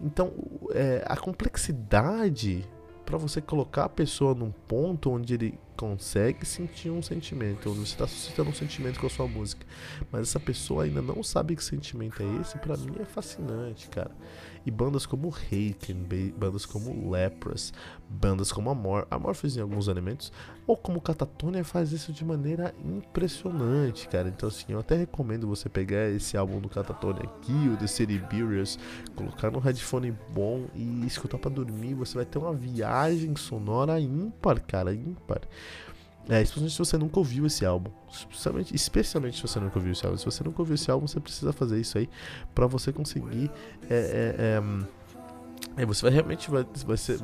Então, 0.00 0.32
é, 0.70 1.04
a 1.06 1.16
complexidade 1.16 2.66
para 3.04 3.18
você 3.18 3.40
colocar 3.40 3.84
a 3.84 3.88
pessoa 3.88 4.34
num 4.34 4.50
ponto 4.50 5.10
onde 5.10 5.34
ele 5.34 5.58
consegue 5.82 6.46
sentir 6.46 6.90
um 6.90 7.02
sentimento, 7.02 7.68
você 7.74 7.82
está 7.82 8.06
suscitando 8.06 8.50
um 8.50 8.54
sentimento 8.54 9.00
com 9.00 9.06
a 9.08 9.10
sua 9.10 9.26
música, 9.26 9.66
mas 10.12 10.28
essa 10.28 10.38
pessoa 10.38 10.84
ainda 10.84 11.02
não 11.02 11.24
sabe 11.24 11.56
que 11.56 11.64
sentimento 11.64 12.22
é 12.22 12.40
esse, 12.40 12.56
para 12.56 12.76
mim 12.76 12.94
é 13.00 13.04
fascinante, 13.04 13.88
cara. 13.88 14.12
E 14.64 14.70
bandas 14.70 15.04
como 15.04 15.28
Haken, 15.28 16.06
bandas 16.36 16.64
como 16.64 17.10
Lepras, 17.10 17.72
bandas 18.08 18.52
como 18.52 18.70
Amor, 18.70 19.08
Amorphis 19.10 19.56
em 19.56 19.60
alguns 19.60 19.88
elementos, 19.88 20.32
ou 20.68 20.76
como 20.76 21.00
Catatonia 21.00 21.64
faz 21.64 21.90
isso 21.90 22.12
de 22.12 22.24
maneira 22.24 22.72
impressionante, 22.84 24.06
cara. 24.06 24.28
Então 24.28 24.48
assim, 24.48 24.66
eu 24.68 24.78
até 24.78 24.96
recomendo 24.96 25.48
você 25.48 25.68
pegar 25.68 26.08
esse 26.10 26.36
álbum 26.36 26.60
do 26.60 26.68
Catatonia 26.68 27.24
aqui, 27.24 27.68
o 27.68 27.76
The 27.76 27.88
City 27.88 28.18
Burials, 28.18 28.78
colocar 29.16 29.50
no 29.50 29.58
headphone 29.58 30.16
bom 30.32 30.68
e 30.76 31.04
escutar 31.06 31.38
para 31.38 31.50
dormir, 31.50 31.94
você 31.94 32.14
vai 32.14 32.24
ter 32.24 32.38
uma 32.38 32.52
viagem 32.52 33.34
sonora 33.34 33.98
ímpar, 33.98 34.60
cara, 34.60 34.94
ímpar. 34.94 35.40
É, 36.28 36.40
especialmente 36.40 36.72
se 36.72 36.78
você 36.78 36.96
nunca 36.96 37.18
ouviu 37.18 37.46
esse 37.46 37.64
álbum. 37.64 37.90
Especialmente, 38.10 38.74
especialmente 38.74 39.36
se 39.36 39.42
você 39.42 39.58
nunca 39.58 39.78
ouviu 39.78 39.92
esse 39.92 40.04
álbum. 40.04 40.18
Se 40.18 40.24
você 40.24 40.44
nunca 40.44 40.62
ouviu 40.62 40.74
esse 40.74 40.90
álbum, 40.90 41.06
você 41.06 41.20
precisa 41.20 41.52
fazer 41.52 41.80
isso 41.80 41.98
aí 41.98 42.08
para 42.54 42.66
você 42.66 42.92
conseguir 42.92 43.50
é, 43.90 43.94
é, 43.94 44.34
é, 44.38 44.62
Aí 45.76 45.86
você 45.86 46.02
vai 46.02 46.12
realmente 46.12 46.50
vai, 46.50 46.66
vai 46.84 46.96
ser, 46.96 47.18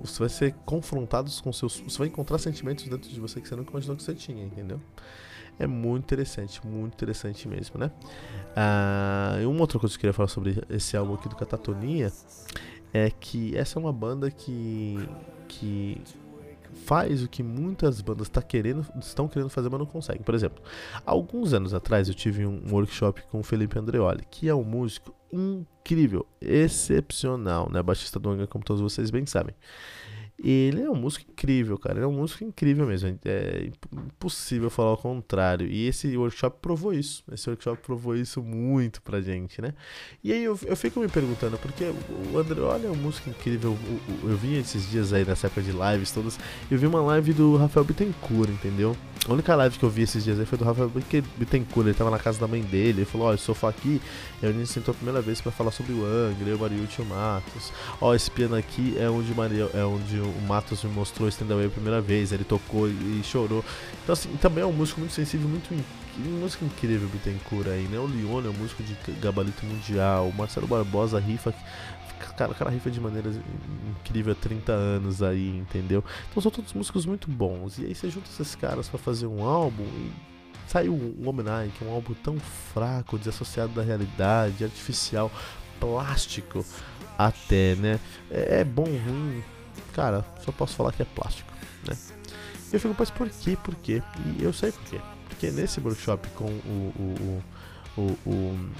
você 0.00 0.18
vai 0.18 0.28
ser 0.28 0.54
confrontado 0.64 1.30
com 1.42 1.52
seus, 1.52 1.80
você 1.80 1.98
vai 1.98 2.06
encontrar 2.06 2.38
sentimentos 2.38 2.86
dentro 2.86 3.10
de 3.10 3.18
você 3.18 3.40
que 3.40 3.48
você 3.48 3.56
nunca 3.56 3.70
imaginou 3.70 3.96
que 3.96 4.02
você 4.02 4.14
tinha, 4.14 4.44
entendeu? 4.44 4.80
É 5.58 5.66
muito 5.66 6.04
interessante, 6.04 6.64
muito 6.64 6.94
interessante 6.94 7.48
mesmo, 7.48 7.80
né? 7.80 7.90
Ah, 8.54 9.38
e 9.42 9.44
uma 9.44 9.60
outra 9.60 9.78
coisa 9.78 9.92
que 9.92 9.98
eu 9.98 10.00
queria 10.00 10.12
falar 10.12 10.28
sobre 10.28 10.62
esse 10.70 10.96
álbum 10.96 11.14
aqui 11.14 11.28
do 11.28 11.36
Catatonia 11.36 12.12
é 12.92 13.10
que 13.10 13.56
essa 13.56 13.78
é 13.78 13.80
uma 13.80 13.92
banda 13.92 14.30
que 14.30 14.96
que 15.48 16.00
faz 16.72 17.22
o 17.22 17.28
que 17.28 17.42
muitas 17.42 18.00
bandas 18.00 18.28
tá 18.28 18.42
querendo, 18.42 18.86
estão 19.00 19.28
querendo 19.28 19.50
fazer, 19.50 19.68
mas 19.68 19.78
não 19.78 19.86
conseguem. 19.86 20.22
Por 20.22 20.34
exemplo, 20.34 20.62
alguns 21.04 21.52
anos 21.52 21.74
atrás 21.74 22.08
eu 22.08 22.14
tive 22.14 22.46
um 22.46 22.62
workshop 22.70 23.22
com 23.30 23.40
o 23.40 23.42
Felipe 23.42 23.78
Andreoli, 23.78 24.24
que 24.30 24.48
é 24.48 24.54
um 24.54 24.64
músico 24.64 25.14
incrível, 25.32 26.26
excepcional, 26.40 27.70
né? 27.70 27.82
Baixista 27.82 28.18
do 28.18 28.30
Anga, 28.30 28.46
como 28.46 28.64
todos 28.64 28.82
vocês 28.82 29.10
bem 29.10 29.26
sabem. 29.26 29.54
Ele 30.42 30.82
é 30.82 30.90
um 30.90 30.94
músico 30.94 31.30
incrível, 31.30 31.76
cara. 31.76 31.96
Ele 31.98 32.04
é 32.04 32.08
um 32.08 32.12
músico 32.12 32.42
incrível 32.44 32.86
mesmo. 32.86 33.18
É 33.24 33.70
impossível 33.92 34.70
falar 34.70 34.94
o 34.94 34.96
contrário. 34.96 35.66
E 35.66 35.86
esse 35.86 36.16
workshop 36.16 36.58
provou 36.62 36.94
isso. 36.94 37.22
Esse 37.30 37.48
workshop 37.50 37.82
provou 37.82 38.16
isso 38.16 38.42
muito 38.42 39.02
pra 39.02 39.20
gente, 39.20 39.60
né? 39.60 39.74
E 40.24 40.32
aí 40.32 40.42
eu, 40.42 40.58
eu 40.64 40.76
fico 40.76 40.98
me 41.00 41.08
perguntando, 41.08 41.58
porque 41.58 41.84
o 42.32 42.38
André, 42.38 42.60
olha, 42.60 42.86
é 42.86 42.90
um 42.90 42.96
músico 42.96 43.28
incrível. 43.28 43.76
Eu, 43.86 44.00
eu, 44.22 44.30
eu 44.30 44.36
vi 44.36 44.56
esses 44.56 44.88
dias 44.90 45.12
aí 45.12 45.26
nessa 45.26 45.46
época 45.46 45.60
de 45.60 45.72
lives 45.72 46.10
todas. 46.10 46.38
Eu 46.70 46.78
vi 46.78 46.86
uma 46.86 47.02
live 47.02 47.34
do 47.34 47.56
Rafael 47.56 47.84
Bittencourt, 47.84 48.50
entendeu? 48.50 48.96
A 49.28 49.32
única 49.34 49.54
live 49.54 49.78
que 49.78 49.84
eu 49.84 49.90
vi 49.90 50.02
esses 50.02 50.24
dias 50.24 50.40
aí 50.40 50.46
foi 50.46 50.56
do 50.56 50.64
Rafael 50.64 50.90
Bittencourt. 51.36 51.86
Ele 51.86 51.94
tava 51.94 52.10
na 52.10 52.18
casa 52.18 52.40
da 52.40 52.48
mãe 52.48 52.62
dele. 52.62 53.00
Ele 53.00 53.04
falou: 53.04 53.28
Ó, 53.28 53.34
oh, 53.34 53.36
sofá 53.36 53.68
aqui. 53.68 54.00
E 54.42 54.46
a 54.46 54.50
gente 54.50 54.66
sentou 54.68 54.92
a 54.92 54.94
primeira 54.94 55.20
vez 55.20 55.38
para 55.42 55.52
falar 55.52 55.70
sobre 55.70 55.92
o 55.92 56.02
Angra, 56.02 56.56
o 56.56 56.58
Mariucci 56.58 57.00
e 57.00 57.04
o 57.04 57.06
Matos. 57.06 57.70
Ó, 58.00 58.08
oh, 58.08 58.14
esse 58.14 58.30
piano 58.30 58.56
aqui 58.56 58.96
é 58.98 59.10
onde, 59.10 59.34
Maria, 59.34 59.68
é 59.74 59.84
onde 59.84 60.18
o 60.18 60.29
Matos 60.46 60.84
me 60.84 60.90
mostrou 60.90 61.26
o 61.26 61.28
stand 61.28 61.46
a 61.46 61.70
primeira 61.70 62.00
vez. 62.00 62.32
Ele 62.32 62.44
tocou 62.44 62.88
e, 62.88 63.20
chorou. 63.24 63.64
Então, 64.02 64.12
assim, 64.12 64.28
também 64.36 64.62
é 64.62 64.66
um 64.66 64.72
músico 64.72 65.00
muito 65.00 65.12
sensível, 65.12 65.48
muito 65.48 65.72
um 65.72 66.40
músico 66.40 66.64
incrível 66.64 67.08
Bittencourt 67.08 67.68
aí, 67.68 67.84
né? 67.84 67.98
O 67.98 68.06
Leone 68.06 68.48
é 68.48 68.50
um 68.50 68.54
músico 68.54 68.82
de 68.82 68.94
gabarito 69.20 69.64
mundial. 69.64 70.28
O 70.28 70.34
Marcelo 70.34 70.66
Barbosa 70.66 71.18
rifa 71.18 71.54
cara, 72.36 72.52
o 72.52 72.54
cara 72.54 72.70
rifa 72.70 72.90
de 72.90 73.00
maneira 73.00 73.30
incrível 74.00 74.32
há 74.32 74.36
30 74.36 74.72
anos 74.72 75.22
aí, 75.22 75.56
entendeu? 75.58 76.04
Então 76.30 76.42
são 76.42 76.50
todos 76.50 76.72
músicos 76.72 77.06
muito 77.06 77.30
bons. 77.30 77.78
E 77.78 77.86
aí 77.86 77.94
você 77.94 78.10
junta 78.10 78.28
esses 78.28 78.54
caras 78.54 78.88
para 78.88 78.98
fazer 78.98 79.26
um 79.26 79.44
álbum 79.44 79.84
e 79.84 80.10
saiu 80.66 80.94
um 80.94 81.28
Homenagem, 81.28 81.72
que 81.76 81.84
é 81.84 81.88
um 81.88 81.92
álbum 81.92 82.14
tão 82.14 82.38
fraco, 82.38 83.18
desassociado 83.18 83.72
da 83.72 83.82
realidade, 83.82 84.64
artificial, 84.64 85.30
plástico 85.78 86.64
até, 87.18 87.74
né? 87.76 88.00
É, 88.30 88.60
é 88.60 88.64
bom, 88.64 88.84
ruim, 88.84 89.42
cara, 89.90 90.24
só 90.44 90.52
posso 90.52 90.74
falar 90.76 90.92
que 90.92 91.02
é 91.02 91.04
plástico, 91.04 91.52
né? 91.86 91.96
E 92.72 92.76
eu 92.76 92.80
fico, 92.80 92.94
mas 92.98 93.10
por 93.10 93.28
quê? 93.28 93.58
Por 93.62 93.74
quê? 93.76 94.02
E 94.38 94.42
eu 94.42 94.52
sei 94.52 94.72
por 94.72 94.82
quê. 94.84 95.00
Porque 95.28 95.50
nesse 95.50 95.80
workshop 95.80 96.28
com 96.30 96.44
o, 96.44 96.92
o, 96.96 97.42
o, 97.96 98.18
o 98.26 98.70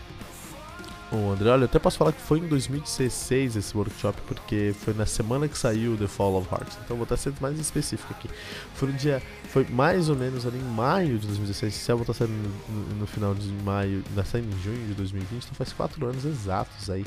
o 1.12 1.32
André, 1.32 1.50
olha, 1.50 1.62
eu 1.62 1.64
até 1.64 1.78
posso 1.80 1.98
falar 1.98 2.12
que 2.12 2.20
foi 2.20 2.38
em 2.38 2.46
2016 2.46 3.56
esse 3.56 3.76
workshop, 3.76 4.20
porque 4.28 4.72
foi 4.78 4.94
na 4.94 5.04
semana 5.06 5.48
que 5.48 5.58
saiu 5.58 5.96
The 5.96 6.06
Fall 6.06 6.36
of 6.36 6.48
Hearts. 6.52 6.78
Então 6.84 6.96
vou 6.96 7.02
estar 7.02 7.16
sendo 7.16 7.40
mais 7.40 7.58
específico 7.58 8.12
aqui. 8.12 8.28
Foi 8.74 8.92
no 8.92 8.94
dia. 8.94 9.20
Foi 9.48 9.66
mais 9.68 10.08
ou 10.08 10.14
menos 10.14 10.46
ali 10.46 10.56
em 10.56 10.62
maio 10.62 11.18
de 11.18 11.26
2016. 11.26 11.74
Se 11.74 11.90
eu 11.90 11.96
vou 11.96 12.02
estar 12.02 12.14
saindo 12.14 12.32
no, 12.68 13.00
no, 13.00 13.06
final 13.08 13.34
de 13.34 13.48
maio, 13.64 14.04
na 14.14 14.24
saindo 14.24 14.54
em 14.54 14.62
junho 14.62 14.86
de 14.86 14.94
2020, 14.94 15.42
então 15.42 15.54
faz 15.54 15.72
quatro 15.72 16.06
anos 16.06 16.24
exatos 16.24 16.88
aí 16.88 17.04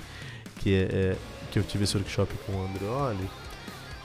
que, 0.58 0.76
é, 0.76 1.16
que 1.52 1.60
eu 1.60 1.64
tive 1.64 1.86
esse 1.86 1.96
workshop 1.96 2.34
com 2.46 2.52
o 2.52 2.66
Andreoli. 2.66 3.30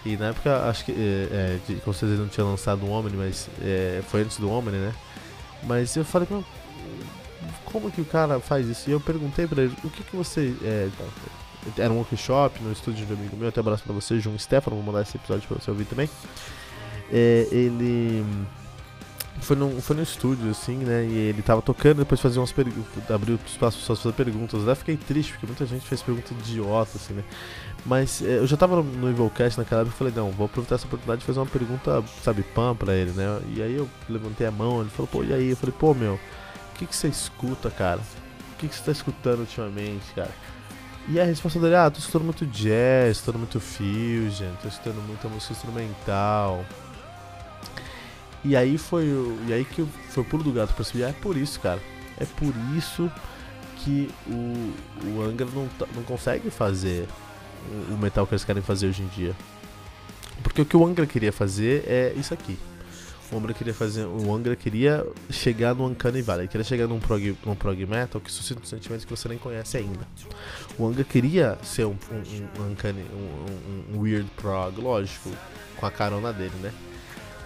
E 0.05 0.17
na 0.17 0.27
época, 0.27 0.69
acho 0.69 0.85
que. 0.85 0.93
É, 0.93 1.59
é, 1.69 1.75
com 1.85 1.93
certeza 1.93 2.23
não 2.23 2.29
tinha 2.29 2.45
lançado 2.45 2.85
o 2.85 2.91
Omni, 2.91 3.17
mas 3.17 3.49
é, 3.61 4.03
foi 4.09 4.23
antes 4.23 4.39
do 4.39 4.51
Omni, 4.51 4.77
né? 4.77 4.95
Mas 5.65 5.97
eu 5.97 6.05
falei, 6.05 6.29
como 7.65 7.91
que 7.91 8.01
o 8.01 8.05
cara 8.05 8.41
faz 8.41 8.67
isso? 8.69 8.89
E 8.89 8.93
eu 8.93 9.01
perguntei 9.01 9.47
pra 9.47 9.63
ele, 9.63 9.75
o 9.85 9.91
que 9.91 10.03
que 10.03 10.17
você... 10.17 10.55
É, 10.63 10.89
era 11.77 11.93
um 11.93 11.97
workshop 11.97 12.63
no 12.63 12.73
estúdio 12.73 13.05
de 13.05 13.13
um 13.13 13.17
amigo 13.17 13.37
meu, 13.37 13.49
até 13.49 13.61
abraço 13.61 13.83
pra 13.83 13.93
você, 13.93 14.19
João 14.21 14.39
Stefano, 14.39 14.77
vou 14.77 14.85
mandar 14.85 15.03
esse 15.03 15.17
episódio 15.17 15.47
pra 15.47 15.59
você 15.59 15.71
ouvir 15.71 15.85
também. 15.85 16.09
É, 17.13 17.49
ele 17.51 18.25
foi 19.41 19.57
no, 19.57 19.81
foi 19.81 19.97
no 19.97 20.03
estúdio, 20.03 20.51
assim, 20.51 20.77
né? 20.77 21.05
E 21.05 21.17
ele 21.17 21.43
tava 21.43 21.63
tocando, 21.63 21.99
depois 21.99 22.21
fazia 22.21 22.41
umas 22.41 22.53
perguntas, 22.53 23.11
abriu 23.11 23.39
espaço 23.47 23.77
para 23.77 23.81
pessoas 23.81 24.01
fazer 24.01 24.15
perguntas. 24.15 24.65
Daí 24.65 24.75
fiquei 24.75 24.97
triste, 24.97 25.33
porque 25.33 25.47
muita 25.47 25.67
gente 25.67 25.87
fez 25.87 26.03
perguntas 26.03 26.31
idiota, 26.31 26.93
assim, 26.97 27.15
né? 27.15 27.25
Mas 27.87 28.23
é, 28.23 28.39
eu 28.39 28.47
já 28.47 28.57
tava 28.57 28.83
no, 28.83 29.09
Evilcast 29.09 29.59
naquela 29.59 29.83
época 29.83 29.95
e 29.95 29.99
falei, 29.99 30.13
não, 30.15 30.31
vou 30.31 30.47
aproveitar 30.47 30.75
essa 30.75 30.87
oportunidade 30.87 31.21
de 31.21 31.27
fazer 31.27 31.39
uma 31.39 31.47
pergunta, 31.47 32.05
sabe, 32.23 32.43
pan 32.43 32.75
pra 32.75 32.95
ele, 32.95 33.13
né? 33.13 33.41
E 33.55 33.63
aí 33.63 33.75
eu 33.75 33.89
levantei 34.09 34.47
a 34.47 34.51
mão, 34.51 34.81
ele 34.81 34.91
falou, 34.91 35.07
pô, 35.07 35.25
e 35.25 35.33
aí? 35.33 35.51
Eu 35.51 35.57
falei, 35.57 35.75
pô, 35.79 35.95
meu, 35.95 36.19
que, 36.79 36.87
que 36.87 36.97
você 36.97 37.09
escuta, 37.09 37.71
cara? 37.71 38.01
O 38.53 38.57
que, 38.57 38.69
que 38.69 38.75
você 38.75 38.83
tá 38.83 38.93
escutando 38.93 39.41
ultimamente, 39.41 40.13
cara? 40.15 40.31
E 41.09 41.19
a 41.19 41.25
resposta 41.25 41.59
dele, 41.59 41.75
ah, 41.75 41.91
tô 41.91 41.99
escutando 41.99 42.25
muito 42.25 42.47
jazz, 42.47 43.17
escutando 43.17 43.39
muito 43.39 43.61
fusion, 43.61 44.53
tô 44.63 44.69
escutando 44.69 45.05
muita 45.07 45.29
música 45.29 45.53
instrumental. 45.53 46.65
E 48.45 48.55
aí 48.55 48.79
foi 48.79 49.07
e 49.49 49.53
aí 49.53 49.65
que 49.65 49.85
foi 50.11 50.23
o 50.23 50.27
pulo 50.27 50.45
do 50.45 50.53
gato, 50.53 50.75
percebi, 50.75 51.05
ah, 51.05 51.09
é 51.09 51.13
por 51.13 51.37
isso, 51.37 51.59
cara. 51.61 51.81
É 52.19 52.25
por 52.25 52.53
isso 52.77 53.11
que 53.79 54.11
o, 54.27 54.73
o 55.07 55.23
Angra 55.23 55.47
não, 55.47 55.67
tá, 55.79 55.87
não 55.95 56.03
consegue 56.03 56.51
fazer 56.51 57.09
o, 57.91 57.97
metal 57.97 58.27
que 58.27 58.35
eles 58.35 58.45
querem 58.45 58.63
fazer 58.63 58.89
hoje 58.89 59.03
em 59.03 59.09
dia. 59.09 59.35
Porque 60.43 60.63
o 60.63 60.65
que 60.67 60.77
o 60.77 60.87
Angra 60.87 61.07
queria 61.07 61.33
fazer 61.33 61.85
é 61.87 62.13
isso 62.17 62.33
aqui. 62.33 62.59
O 63.31 63.37
Angra 63.37 63.53
queria 63.53 63.75
fazer. 63.75 64.07
O 64.07 64.35
Angra 64.35 64.57
queria 64.57 65.07
chegar 65.31 65.75
no 65.75 65.87
Uncanny 65.87 66.23
Valley. 66.23 66.49
Queria 66.49 66.65
chegar 66.65 66.87
num 66.87 66.99
prog, 66.99 67.37
num 67.45 67.55
prog 67.55 67.85
metal 67.87 68.21
que 68.21 68.33
suscita 68.33 68.65
sentimentos 68.65 69.05
que 69.05 69.11
você 69.11 69.29
nem 69.29 69.37
conhece 69.37 69.77
ainda. 69.77 70.07
O 70.79 70.87
Angra 70.87 71.05
queria 71.05 71.59
ser 71.63 71.85
um, 71.85 71.97
um, 72.11 72.63
um 72.63 72.71
Uncanny, 72.71 73.05
um, 73.13 73.95
um, 73.95 74.01
weird 74.01 74.29
prog, 74.37 74.81
lógico, 74.81 75.31
com 75.77 75.87
a 75.87 75.91
carona 75.91 76.33
dele, 76.33 76.55
né? 76.63 76.73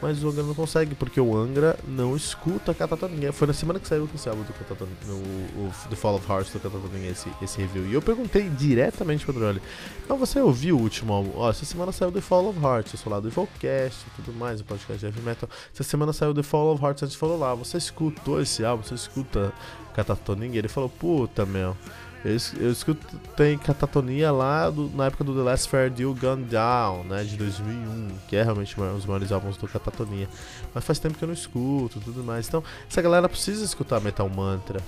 Mas 0.03 0.23
o 0.25 0.29
Angra 0.29 0.43
não 0.43 0.55
consegue, 0.55 0.97
porque 0.97 1.21
o 1.21 1.37
Angra 1.37 1.79
não 1.87 2.17
escuta 2.17 2.75
Catatoninha. 2.75 3.33
Foi 3.33 3.47
na 3.47 3.53
semana 3.53 3.79
que 3.79 3.87
saiu 3.87 4.09
esse 4.13 4.29
álbum 4.29 4.43
do 4.43 4.53
Catatoninha, 4.53 4.97
o, 5.09 5.69
o, 5.69 5.73
The 5.89 5.95
Fall 5.95 6.17
of 6.17 6.31
Hearts 6.31 6.53
do 6.53 6.59
Catatoninha, 6.59 7.09
esse, 7.09 7.31
esse 7.41 7.61
review. 7.61 7.87
E 7.87 7.95
eu 7.95 8.03
perguntei 8.03 8.49
diretamente 8.51 9.25
pro 9.25 9.37
André, 9.37 9.63
então 10.05 10.19
você 10.19 10.41
ouviu 10.41 10.77
o 10.77 10.81
último 10.81 11.13
álbum? 11.13 11.31
Ó, 11.37 11.49
essa 11.49 11.65
semana 11.65 11.93
saiu 11.93 12.11
The 12.11 12.21
Fall 12.21 12.49
of 12.49 12.59
Hearts, 12.59 12.95
eu 12.95 12.99
sou 12.99 13.13
lá 13.13 13.21
do 13.21 13.29
Evilcast 13.29 14.05
e 14.07 14.23
tudo 14.23 14.37
mais, 14.37 14.61
o 14.61 14.65
podcast 14.65 14.99
de 14.99 15.07
Heavy 15.07 15.21
Metal. 15.21 15.49
Essa 15.73 15.85
semana 15.85 16.13
saiu 16.13 16.35
The 16.35 16.43
Fall 16.43 16.75
of 16.75 16.85
Hearts, 16.85 17.05
a 17.05 17.07
gente 17.07 17.17
falou 17.17 17.39
lá, 17.39 17.55
você 17.55 17.79
escutou 17.79 18.43
esse 18.43 18.65
álbum, 18.65 18.83
você 18.83 18.97
escuta 18.97 19.53
Catatoninha? 19.95 20.59
Ele 20.59 20.69
falou, 20.69 20.89
puta, 20.89 21.47
meu... 21.47 21.77
Eu, 22.25 22.37
eu 22.61 22.71
escutei 22.71 23.57
Catatonia 23.59 24.31
lá 24.31 24.71
do, 24.71 24.89
na 24.91 25.07
época 25.07 25.25
do 25.25 25.35
The 25.35 25.43
Last 25.43 25.69
Fair 25.69 25.91
Deal 25.91 26.15
Gone 26.15 26.45
Down, 26.45 27.05
né, 27.05 27.25
de 27.25 27.37
2001, 27.37 28.09
que 28.29 28.37
é 28.37 28.43
realmente 28.45 28.81
um 28.81 28.95
dos 28.95 29.05
maiores 29.05 29.33
álbuns 29.33 29.57
do 29.57 29.67
Catatonia. 29.67 30.29
Mas 30.73 30.85
faz 30.85 31.01
tempo 31.01 31.19
que 31.19 31.25
eu 31.25 31.27
não 31.27 31.35
escuto 31.35 32.01
tudo 32.01 32.23
mais. 32.23 32.47
Então, 32.47 32.63
essa 32.89 33.03
galera 33.03 33.29
precisa 33.29 33.65
escutar 33.65 34.01
Metal 34.01 34.29
Mantra. 34.29 34.81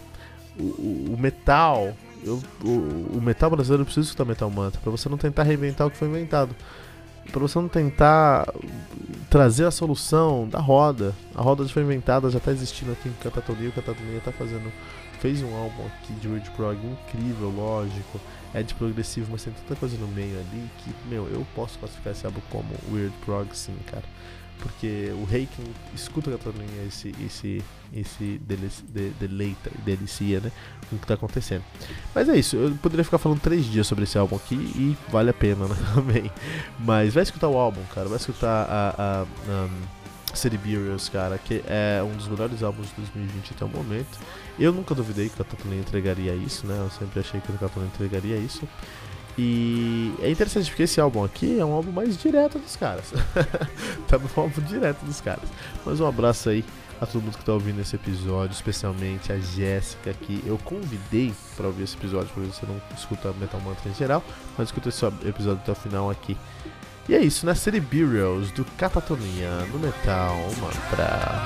O, 0.57 0.63
o, 0.63 1.15
o 1.15 1.21
metal, 1.21 1.93
eu, 2.23 2.41
o, 2.65 3.17
o, 3.17 3.21
metal 3.21 3.51
brasileiro 3.51 3.85
precisa 3.85 4.07
escutar 4.07 4.25
Metal 4.25 4.49
Mantra, 4.49 4.81
para 4.81 4.91
você 4.93 5.09
não 5.09 5.19
tentar 5.19 5.43
reinventar 5.43 5.89
o 5.89 5.91
que 5.91 5.97
foi 5.97 6.07
inventado. 6.07 6.55
Para 7.33 7.41
você 7.41 7.59
não 7.59 7.69
tentar 7.69 8.47
trazer 9.29 9.65
a 9.65 9.71
solução 9.73 10.47
da 10.49 10.61
roda. 10.61 11.13
A 11.35 11.43
roda 11.43 11.65
já 11.65 11.73
foi 11.73 11.83
inventada, 11.83 12.31
já 12.31 12.39
está 12.39 12.53
existindo 12.53 12.93
aqui 12.93 13.09
em 13.09 13.13
Catatonia, 13.15 13.71
o 13.71 13.73
Catatonia 13.73 14.19
está 14.19 14.31
fazendo 14.31 14.71
fez 15.25 15.43
um 15.43 15.57
álbum 15.57 15.87
aqui 15.87 16.13
de 16.21 16.29
Weird 16.29 16.51
Prog 16.51 16.77
incrível, 16.77 17.49
lógico. 17.49 18.21
É 18.53 18.63
de 18.63 18.75
progressivo, 18.75 19.29
mas 19.33 19.43
tem 19.43 19.55
tanta 19.55 19.75
coisa 19.75 19.97
no 19.97 20.07
meio 20.09 20.39
ali 20.39 20.71
que, 20.79 20.95
meu, 21.09 21.27
eu 21.29 21.47
posso 21.55 21.79
classificar 21.79 22.13
esse 22.13 22.27
álbum 22.27 22.43
como 22.51 22.69
Weird 22.93 23.15
Prog 23.25 23.49
sim, 23.55 23.75
cara. 23.91 24.05
Porque 24.59 25.11
o 25.15 25.25
Reiken 25.25 25.65
escuta 25.95 26.37
também 26.37 26.69
esse, 26.87 27.15
esse, 27.25 27.65
esse 27.91 28.39
deleita, 29.19 29.71
delicia, 29.83 30.41
né? 30.41 30.53
Com 30.91 30.97
o 30.97 30.99
que 30.99 31.07
tá 31.07 31.15
acontecendo. 31.15 31.65
Mas 32.15 32.29
é 32.29 32.37
isso, 32.37 32.57
eu 32.57 32.75
poderia 32.83 33.03
ficar 33.03 33.17
falando 33.17 33.41
três 33.41 33.65
dias 33.65 33.87
sobre 33.87 34.05
esse 34.05 34.19
álbum 34.19 34.37
aqui 34.37 34.55
e 34.55 34.95
vale 35.11 35.31
a 35.31 35.35
pena, 35.35 35.67
né? 35.67 35.75
Também. 35.95 36.31
Mas 36.79 37.15
vai 37.15 37.23
escutar 37.23 37.49
o 37.49 37.57
álbum, 37.57 37.81
cara. 37.95 38.09
Vai 38.09 38.19
escutar 38.19 38.67
a. 38.69 38.95
a, 38.99 39.23
a 39.23 40.04
Burials, 40.59 41.09
cara, 41.09 41.39
que 41.39 41.63
é 41.67 42.03
um 42.03 42.17
dos 42.17 42.29
melhores 42.29 42.63
álbuns 42.63 42.89
de 42.89 42.95
2020 42.97 43.53
até 43.55 43.65
o 43.65 43.69
momento. 43.69 44.19
Eu 44.59 44.73
nunca 44.73 44.95
duvidei 44.95 45.29
que 45.29 45.35
o 45.35 45.45
Catatonia 45.45 45.81
entregaria 45.81 46.35
isso, 46.35 46.67
né? 46.67 46.77
Eu 46.79 46.91
sempre 46.91 47.21
achei 47.21 47.41
que 47.41 47.51
o 47.51 47.53
Catatonia 47.55 47.89
entregaria 47.89 48.37
isso. 48.37 48.69
E 49.37 50.15
é 50.21 50.31
interessante 50.31 50.71
porque 50.71 50.85
esse 50.85 51.01
álbum 51.01 51.25
aqui 51.25 51.59
é 51.59 51.65
um 51.65 51.73
álbum 51.73 51.91
mais 51.91 52.17
direto 52.17 52.59
dos 52.59 52.77
caras. 52.77 53.13
tá 54.07 54.19
no 54.19 54.31
álbum 54.37 54.61
direto 54.63 55.05
dos 55.05 55.21
caras. 55.21 55.49
Mas 55.85 56.01
um 56.01 56.07
abraço 56.07 56.49
aí 56.49 56.65
a 57.01 57.07
todo 57.07 57.23
mundo 57.23 57.35
que 57.35 57.41
está 57.41 57.53
ouvindo 57.53 57.81
esse 57.81 57.97
episódio, 57.97 58.55
especialmente 58.55 59.33
a 59.33 59.39
Jéssica, 59.39 60.13
que 60.15 60.43
eu 60.47 60.59
convidei 60.59 61.33
para 61.57 61.67
ouvir 61.67 61.83
esse 61.83 61.97
episódio, 61.97 62.29
porque 62.33 62.51
você 62.51 62.65
não 62.67 62.81
escuta 62.97 63.33
Metal 63.41 63.61
Mantra 63.61 63.91
em 63.91 63.95
geral, 63.95 64.23
mas 64.57 64.69
escuta 64.69 64.89
esse 64.89 65.05
episódio 65.05 65.61
até 65.63 65.73
o 65.73 65.75
final 65.75 66.11
aqui. 66.11 66.37
E 67.09 67.15
é 67.15 67.21
isso, 67.21 67.45
na 67.45 67.55
série 67.55 67.81
Burials 67.81 68.51
do 68.51 68.65
Catatonia 68.77 69.51
no 69.73 69.79
Metal 69.79 70.37
Mantra. 70.61 71.43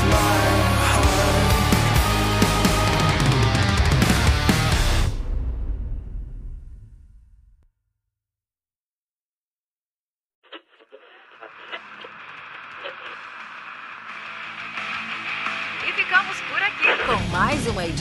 uma 0.00 0.47